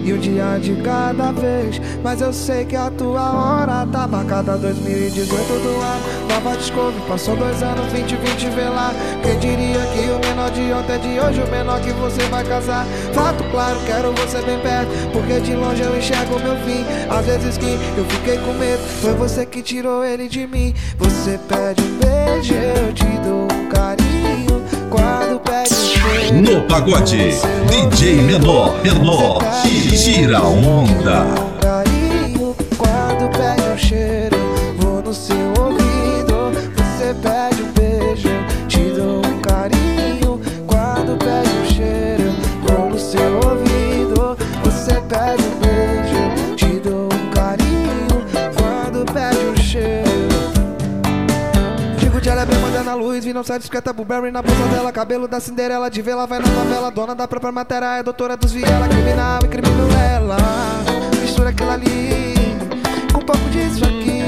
E 0.05 0.13
um 0.13 0.19
dia 0.19 0.59
de 0.61 0.75
cada 0.83 1.31
vez, 1.31 1.81
mas 2.03 2.21
eu 2.21 2.31
sei 2.31 2.63
que 2.63 2.75
a 2.75 2.91
tua 2.91 3.31
hora 3.31 3.87
tá 3.87 4.07
marcada 4.07 4.55
2018 4.55 5.27
do 5.27 5.81
ano. 5.81 6.15
Nova 6.29 6.55
Discovery, 6.57 7.03
passou 7.07 7.35
dois 7.35 7.63
anos, 7.63 7.91
2020 7.91 8.49
vê 8.49 8.69
lá. 8.69 8.93
Quem 9.23 9.39
diria 9.39 9.79
que 9.79 10.01
o 10.11 10.19
menor 10.29 10.51
de 10.51 10.71
ontem 10.73 10.93
é 10.93 10.97
de 10.99 11.19
hoje, 11.19 11.41
o 11.41 11.49
menor 11.49 11.81
que 11.81 11.89
você 11.93 12.21
vai 12.29 12.43
casar. 12.43 12.85
Fato 13.13 13.43
claro, 13.49 13.79
quero 13.87 14.11
você 14.11 14.43
bem 14.43 14.59
perto, 14.59 14.91
porque 15.11 15.39
de 15.39 15.55
longe 15.55 15.81
eu 15.81 15.97
enxergo 15.97 16.39
meu 16.39 16.55
fim. 16.57 16.85
Às 17.09 17.25
vezes 17.25 17.57
que 17.57 17.79
eu 17.97 18.05
fiquei 18.05 18.37
com 18.37 18.53
medo, 18.53 18.83
foi 19.01 19.13
você 19.13 19.43
que 19.43 19.63
tirou 19.63 20.05
ele 20.05 20.27
de 20.27 20.45
mim. 20.45 20.75
Você 20.99 21.39
pede 21.47 21.81
um 21.81 22.04
beijo, 22.05 22.53
eu 22.53 22.93
te 22.93 23.05
dou 23.23 23.43
um 23.43 23.69
carinho. 23.69 24.63
Quando 24.89 25.39
pede 25.39 25.73
um 25.73 26.03
beijo, 26.09 26.33
No 26.35 26.61
pagode, 26.67 27.31
DJ 27.69 28.21
Menor, 28.21 28.73
Menor, 28.83 29.41
tira 30.03 30.41
onda. 30.43 31.25
carinho. 31.61 32.55
Quando 32.77 33.29
pede 33.37 33.61
um 33.73 33.77
cheiro, 33.77 34.37
vou 34.77 35.01
no 35.01 35.13
seu 35.13 35.44
Moderna 52.75 52.93
luz, 52.93 53.23
vi 53.23 53.31
não 53.31 53.41
sai 53.41 53.57
discreta 53.57 53.93
Burberry 53.93 54.31
na 54.31 54.41
bolsa 54.41 54.65
dela, 54.67 54.91
cabelo 54.91 55.29
da 55.29 55.39
Cinderela, 55.39 55.89
de 55.89 56.01
vela 56.01 56.27
vai 56.27 56.39
na 56.39 56.45
favela, 56.45 56.91
dona 56.91 57.15
da 57.15 57.25
própria 57.25 57.49
matéria, 57.49 57.99
é 57.99 58.03
doutora 58.03 58.35
dos 58.35 58.51
Viela, 58.51 58.85
criminal 58.89 59.39
e 59.45 59.47
crimino 59.47 59.87
ela. 59.97 60.35
Mistura 61.21 61.51
aquilo 61.51 61.71
ali 61.71 62.35
com 63.13 63.19
um 63.19 63.25
pouco 63.25 63.49
disso 63.49 63.85
aqui. 63.85 64.23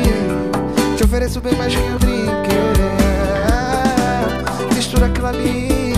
Te 0.96 1.04
ofereço 1.04 1.42
bem 1.42 1.56
mais 1.58 1.76
que 1.76 1.82
um 1.82 1.98
drink. 1.98 2.50
é. 4.72 4.74
Mistura 4.74 5.08
aquilo 5.08 5.28
ali 5.28 5.94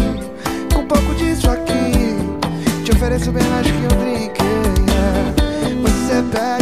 com 0.73 0.79
um 0.79 0.87
pouco 0.87 1.13
disso 1.13 1.51
aqui. 1.51 2.17
Te 2.83 2.91
ofereço 2.93 3.31
bem 3.31 3.43
mais 3.43 3.67
que 3.67 3.73
um 3.73 3.87
drink. 3.89 4.41
é. 4.41 5.81
Você 5.83 6.23
pede 6.31 6.58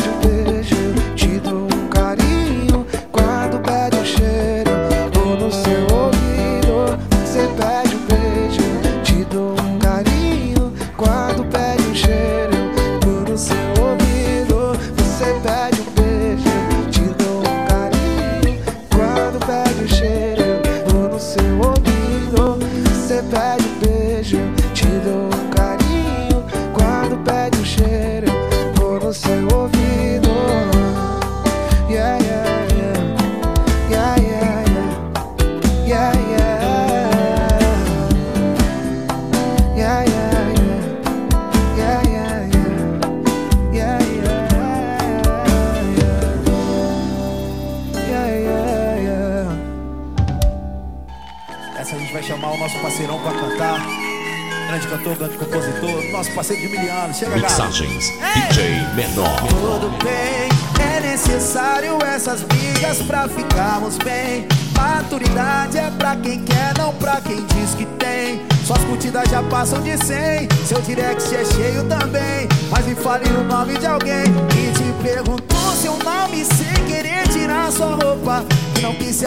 Grande 55.18 55.36
compositor, 55.36 56.04
nosso 56.12 56.32
parceiro 56.34 56.62
de 56.62 56.70
miliano. 56.70 57.12
Chega. 57.12 57.36
Mixagens 57.38 58.14
DJ 58.36 58.86
Menor. 58.94 59.36
Tudo 59.50 59.90
bem, 60.04 60.48
é 60.80 61.00
necessário 61.00 61.98
essas 62.06 62.44
brigas 62.44 63.02
pra 63.02 63.28
ficarmos 63.28 63.98
bem. 63.98 64.48
Maturidade 64.76 65.80
é 65.80 65.90
pra 65.98 66.16
quem 66.18 66.44
quer, 66.44 66.78
não 66.78 66.94
pra 66.94 67.20
quem 67.22 67.44
diz 67.48 67.74
que 67.74 67.86
tem. 67.98 68.46
Suas 68.64 68.84
curtidas 68.84 69.28
já 69.30 69.42
passam 69.42 69.82
de 69.82 69.98
100, 69.98 70.50
seu 70.68 70.82
direct 70.82 71.34
é 71.34 71.46
cheio 71.46 71.84
também. 71.86 72.48
Mas 72.70 72.86
me 72.86 72.94
fale 72.94 73.28
o 73.30 73.44
nome 73.44 73.76
de 73.80 73.88
alguém 73.88 74.24
que 74.24 74.72
te 74.72 74.94
perguntou 75.02 75.76
seu 75.82 75.98
nome 75.98 76.46
sem 76.46 76.86
querer 76.86 77.28
tirar 77.30 77.72
sua 77.72 77.96
roupa. 77.96 78.46
Que 78.76 78.82
não 78.82 78.94
quis 78.94 79.16
se 79.16 79.26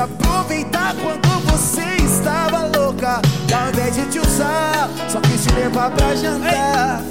aproveitar 0.50 0.94
quando 1.00 1.28
você 1.46 2.02
estava 2.02 2.66
louca. 2.76 3.22
E 3.48 3.54
ao 3.54 3.68
invés 3.68 3.94
de 3.94 4.06
te 4.06 4.18
usar, 4.18 4.90
só 5.08 5.20
quis 5.20 5.44
te 5.44 5.52
levar 5.54 5.90
pra 5.92 6.14
jantar. 6.16 7.02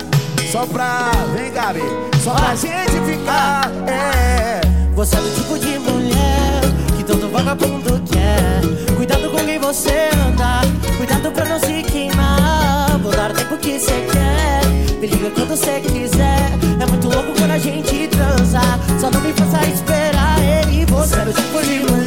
Só 0.51 0.65
pra, 0.65 1.11
vem 1.35 1.51
Gabi, 1.51 1.83
só 2.21 2.33
pra 2.33 2.55
gente 2.55 2.99
ficar, 3.05 3.71
é. 3.87 4.61
Você 4.93 5.15
é 5.15 5.19
do 5.19 5.35
tipo 5.35 5.57
de 5.57 5.79
mulher 5.79 6.61
que 6.97 7.03
todo 7.03 7.31
vagabundo 7.31 8.01
quer. 8.11 8.61
Cuidado 8.97 9.29
com 9.29 9.37
quem 9.37 9.59
você 9.59 10.09
anda, 10.27 10.61
cuidado 10.97 11.31
pra 11.31 11.45
não 11.45 11.59
se 11.59 11.83
queimar. 11.83 12.97
Vou 13.01 13.11
dar 13.11 13.31
o 13.31 13.33
tempo 13.33 13.57
que 13.57 13.79
você 13.79 14.07
quer, 14.11 14.67
me 14.99 15.07
liga 15.07 15.29
quando 15.31 15.49
você 15.49 15.79
quiser. 15.79 16.51
É 16.81 16.85
muito 16.87 17.07
louco 17.07 17.31
quando 17.37 17.51
a 17.51 17.59
gente 17.59 18.07
transa, 18.07 18.59
só 18.99 19.09
não 19.09 19.21
me 19.21 19.31
faça 19.31 19.65
esperar 19.65 20.39
ele. 20.41 20.85
Você 20.85 21.15
é 21.15 21.25
do 21.25 21.33
tipo 21.33 21.63
de 21.63 21.79
mulher 21.79 21.98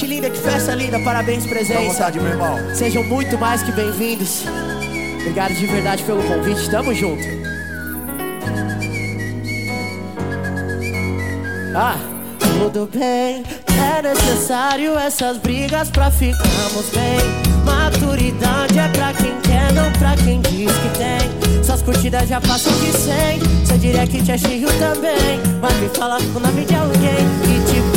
noite 0.00 0.06
linda, 0.06 0.30
que 0.30 0.38
festa 0.38 0.74
linda. 0.74 0.98
Parabéns, 1.00 1.46
presença. 1.46 1.80
Vontade, 1.80 2.20
meu 2.20 2.30
irmão. 2.30 2.56
Sejam 2.74 3.02
muito 3.04 3.36
mais 3.38 3.62
que 3.62 3.72
bem-vindos. 3.72 4.44
Obrigado 5.20 5.54
de 5.54 5.66
verdade 5.66 6.02
pelo 6.04 6.22
convite. 6.22 6.70
Tamo 6.70 6.94
junto. 6.94 7.22
Ah, 11.74 11.96
tudo 12.38 12.88
bem. 12.92 13.44
É 13.68 14.02
necessário 14.02 14.98
essas 14.98 15.38
brigas 15.38 15.90
pra 15.90 16.10
ficarmos 16.10 16.88
bem. 16.94 17.64
Maturidade 17.64 18.78
é 18.78 18.88
pra 18.88 19.12
quem 19.12 19.38
quer, 19.40 19.72
não 19.72 19.92
pra 19.92 20.16
quem 20.16 20.40
diz 20.40 20.72
que 20.72 20.98
tem. 20.98 21.64
Suas 21.64 21.82
curtidas 21.82 22.28
já 22.28 22.40
passam 22.40 22.72
de 22.72 22.92
100. 22.92 23.66
Seu 23.66 23.78
direct 23.78 24.30
é 24.30 24.38
cheio 24.38 24.68
também. 24.78 25.40
Mas 25.60 25.76
me 25.76 25.88
fala 25.90 26.18
o 26.18 26.40
nome 26.40 26.64
de 26.64 26.74
alguém 26.74 27.16
que 27.42 27.72
te 27.72 27.80
perguntou 27.80 27.89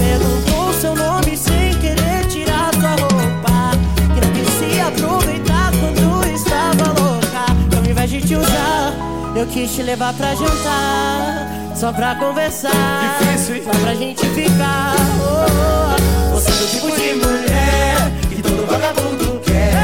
seu 0.84 0.96
nome 0.98 1.38
sem 1.38 1.74
querer 1.80 2.28
tirar 2.28 2.70
sua 2.74 2.90
roupa. 2.90 3.72
Que 4.14 4.20
não 4.20 4.34
se 4.52 4.82
aproveitar 4.82 5.72
quando 5.80 6.36
estava 6.36 6.88
louca. 7.00 7.46
Então, 7.66 7.80
ao 7.80 7.90
invés 7.90 8.10
de 8.10 8.22
te 8.22 8.36
usar, 8.36 8.94
eu 9.34 9.48
quis 9.48 9.74
te 9.74 9.82
levar 9.82 10.14
pra 10.14 10.36
jantar. 10.36 11.48
Só 11.74 11.94
pra 11.94 12.16
conversar, 12.16 13.18
Difícil, 13.22 13.56
hein? 13.56 13.64
só 13.64 13.72
pra 13.80 13.96
gente 13.96 14.26
ficar. 14.32 14.96
Oh, 15.22 15.46
oh. 15.56 16.34
oh. 16.34 16.36
Você 16.36 16.52
é 16.52 16.54
o 16.54 16.68
tipo 16.68 16.92
de 17.00 17.14
mulher 17.14 18.12
que 18.30 18.42
todo 18.42 18.68
vagabundo 18.68 19.40
quer. 19.40 19.83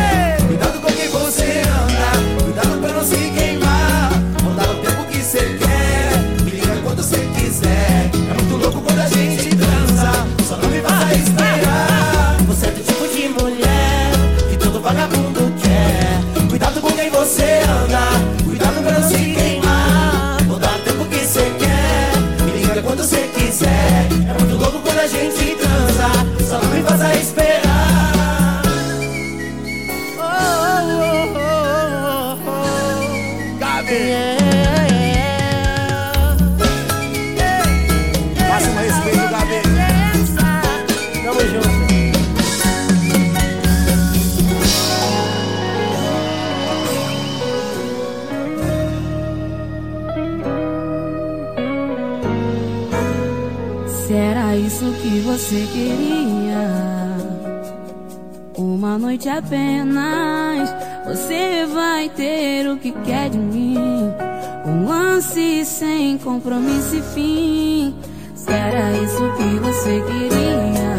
fim. 67.20 67.96
Se 68.36 68.52
era 68.52 68.92
isso 68.94 69.24
que 69.38 69.60
você 69.60 70.02
queria. 70.02 70.90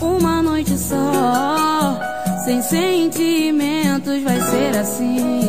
Uma 0.00 0.42
noite 0.42 0.76
só, 0.76 1.98
sem 2.44 2.62
sentimentos, 2.62 4.22
vai 4.22 4.40
ser 4.40 4.76
assim. 4.78 5.39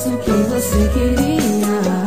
espaço 0.00 0.16
que 0.18 0.30
você 0.30 0.88
queria. 0.94 1.99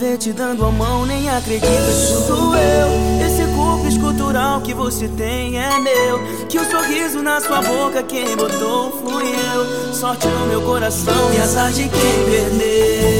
ver 0.00 0.16
te 0.16 0.32
dando 0.32 0.64
a 0.64 0.70
mão, 0.72 1.04
nem 1.04 1.28
acredito. 1.28 1.66
que 1.66 2.26
sou 2.26 2.56
eu. 2.56 3.26
Esse 3.26 3.44
corpo 3.54 3.86
escultural 3.86 4.62
que 4.62 4.72
você 4.72 5.06
tem 5.08 5.58
é 5.58 5.78
meu. 5.78 6.46
Que 6.48 6.58
o 6.58 6.64
sorriso 6.70 7.22
na 7.22 7.38
sua 7.38 7.60
boca 7.60 8.02
quem 8.02 8.34
botou 8.34 8.92
fui 8.92 9.30
eu. 9.54 9.92
Sorte 9.94 10.26
no 10.26 10.46
meu 10.46 10.62
coração 10.62 11.34
e 11.34 11.38
azar 11.38 11.70
de 11.72 11.82
quem 11.82 12.24
perdeu. 12.30 13.10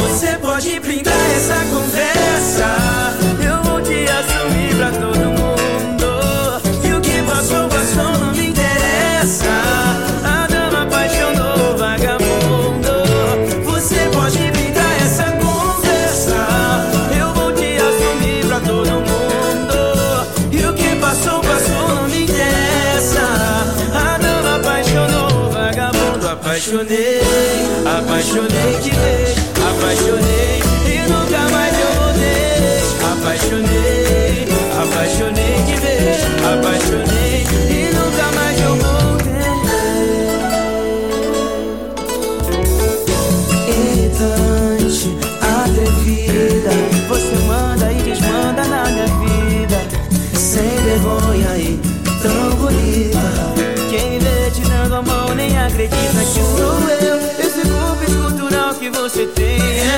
Você 0.00 0.36
pode 0.38 0.78
brindar 0.78 1.30
essa 1.36 1.54
conversa. 1.74 2.66
Eu 3.42 3.62
vou 3.62 3.80
te 3.80 4.04
assumir 4.10 4.76
pra 4.76 4.90
todo 4.90 5.16
mundo. 5.16 5.31
Apaixonei 28.22 28.78
de 28.78 28.90
vez, 28.90 29.11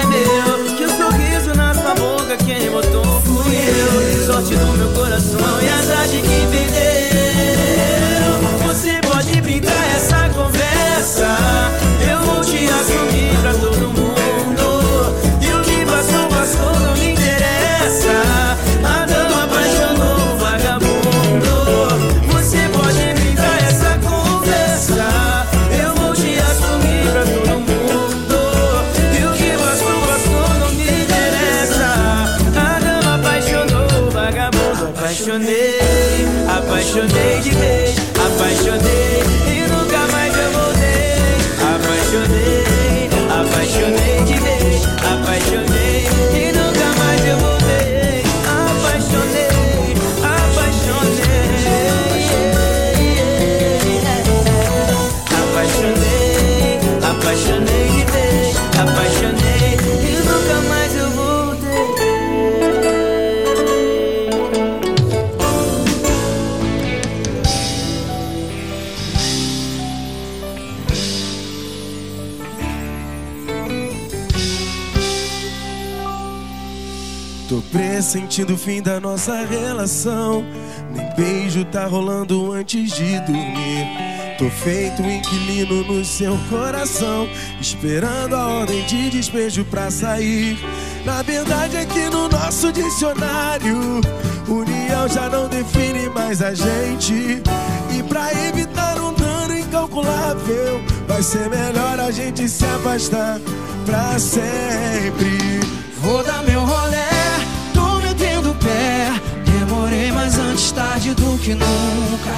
meu. 0.02 0.73
Pressentindo 78.44 78.54
o 78.54 78.56
fim 78.56 78.82
da 78.82 79.00
nossa 79.00 79.44
relação. 79.44 80.44
Nem 80.90 81.14
beijo 81.14 81.64
tá 81.66 81.86
rolando 81.86 82.52
antes 82.52 82.92
de 82.92 83.18
dormir. 83.20 83.86
Tô 84.38 84.50
feito 84.50 85.02
um 85.02 85.10
inquilino 85.10 85.84
no 85.84 86.04
seu 86.04 86.36
coração, 86.50 87.28
esperando 87.60 88.34
a 88.34 88.46
ordem 88.46 88.84
de 88.84 89.10
despejo 89.10 89.64
pra 89.64 89.90
sair. 89.90 90.58
Na 91.04 91.22
verdade 91.22 91.76
é 91.76 91.84
que 91.84 92.10
no 92.10 92.28
nosso 92.28 92.72
dicionário, 92.72 94.00
união 94.48 95.08
já 95.08 95.28
não 95.28 95.48
define 95.48 96.08
mais 96.08 96.42
a 96.42 96.52
gente. 96.52 97.42
E 97.96 98.02
pra 98.02 98.32
evitar 98.48 99.00
um 99.00 99.12
dano 99.14 99.58
incalculável, 99.58 100.82
vai 101.06 101.22
ser 101.22 101.48
melhor 101.48 102.00
a 102.00 102.10
gente 102.10 102.48
se 102.48 102.64
afastar 102.64 103.40
pra 103.86 104.18
sempre. 104.18 105.60
Vou 106.00 106.22
dar 106.22 106.42
meu 106.42 106.60
rolé, 106.60 106.93
antes 110.64 110.72
tarde 110.72 111.14
do 111.14 111.38
que 111.38 111.54
nunca. 111.54 112.32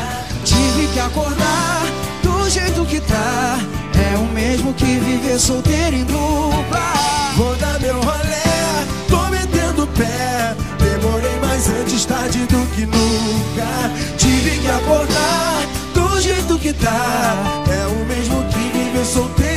Tive 0.45 0.89
que 0.89 0.99
acordar 0.99 1.83
do 2.22 2.51
jeito 2.51 2.85
que 2.85 3.01
tá. 3.01 3.59
É 4.12 4.16
o 4.18 4.24
mesmo 4.33 4.74
que 4.74 4.85
viver 4.85 5.39
solteiro 5.39 5.95
em 5.95 6.05
dupla. 6.05 6.93
Vou 7.37 7.55
dar 7.57 7.79
meu 7.81 7.95
rolé, 8.01 8.85
tô 9.09 9.22
metendo 9.29 9.87
pé. 9.89 10.57
Demorei, 10.79 11.39
mas 11.41 11.68
antes 11.68 12.05
tarde 12.05 12.39
do 12.47 12.66
que 12.74 12.87
nunca. 12.87 13.66
Tive 14.18 14.59
que 14.59 14.68
acordar 14.68 15.62
do 15.95 16.20
jeito 16.20 16.59
que 16.59 16.72
tá. 16.72 17.64
É 17.70 17.87
o 17.87 18.07
mesmo 18.07 18.45
que 18.49 18.77
viver 18.77 19.05
solteiro 19.05 19.56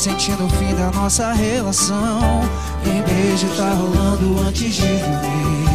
pressentindo 0.00 0.46
o 0.46 0.48
fim 0.48 0.74
da 0.74 0.90
nossa 0.92 1.30
relação. 1.34 2.40
Nem 2.82 3.02
beijo 3.02 3.46
tá 3.54 3.68
rolando 3.74 4.40
antes 4.48 4.74
de 4.74 4.80
dormir. 4.80 5.68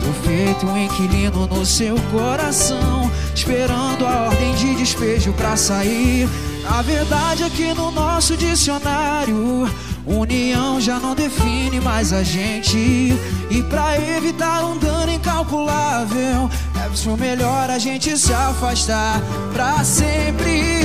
Tô 0.00 0.12
feito 0.28 0.64
um 0.64 0.78
inquilino 0.78 1.48
no 1.48 1.66
seu 1.66 1.96
coração. 2.12 3.10
Esperando 3.34 4.06
a 4.06 4.26
ordem 4.28 4.54
de 4.54 4.76
despejo 4.76 5.32
pra 5.32 5.56
sair. 5.56 6.28
A 6.68 6.82
verdade 6.82 7.42
é 7.42 7.50
que 7.50 7.74
no 7.74 7.90
nosso 7.90 8.36
dicionário. 8.36 9.68
União 10.06 10.80
já 10.80 11.00
não 11.00 11.16
define 11.16 11.80
mais 11.80 12.12
a 12.12 12.22
gente. 12.22 12.78
E 12.78 13.62
pra 13.68 13.98
evitar 13.98 14.64
um 14.66 14.78
dano 14.78 15.10
incalculável, 15.10 16.48
ser 16.94 17.16
melhor 17.16 17.68
a 17.68 17.78
gente 17.80 18.16
se 18.16 18.32
afastar 18.32 19.20
pra 19.52 19.82
sempre. 19.82 20.84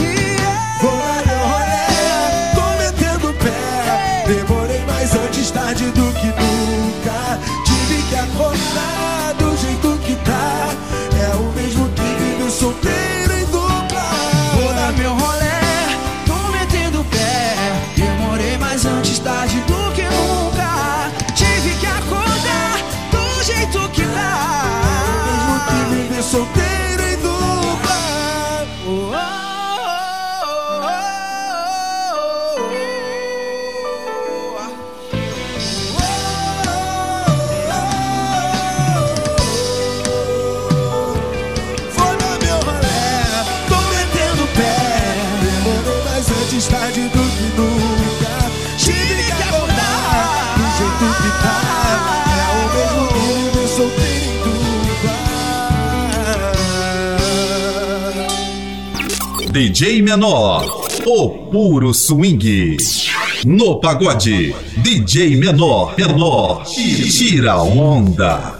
Mas 5.10 5.16
antes 5.16 5.52
tarde 5.52 5.86
do 5.86 6.14
que 6.14 6.28
nunca. 6.28 7.40
Tive 7.66 8.02
que 8.10 8.16
acordar 8.16 9.09
DJ 59.80 60.02
Menor, 60.02 60.90
o 61.06 61.30
puro 61.50 61.94
swing. 61.94 62.76
No 63.46 63.80
pagode, 63.80 64.54
DJ 64.76 65.38
Menor, 65.38 65.96
Menor 65.98 66.66
tira 66.66 67.64
onda. 67.64 68.59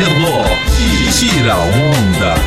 E 0.00 1.10
tira 1.10 1.56
onda. 1.58 2.37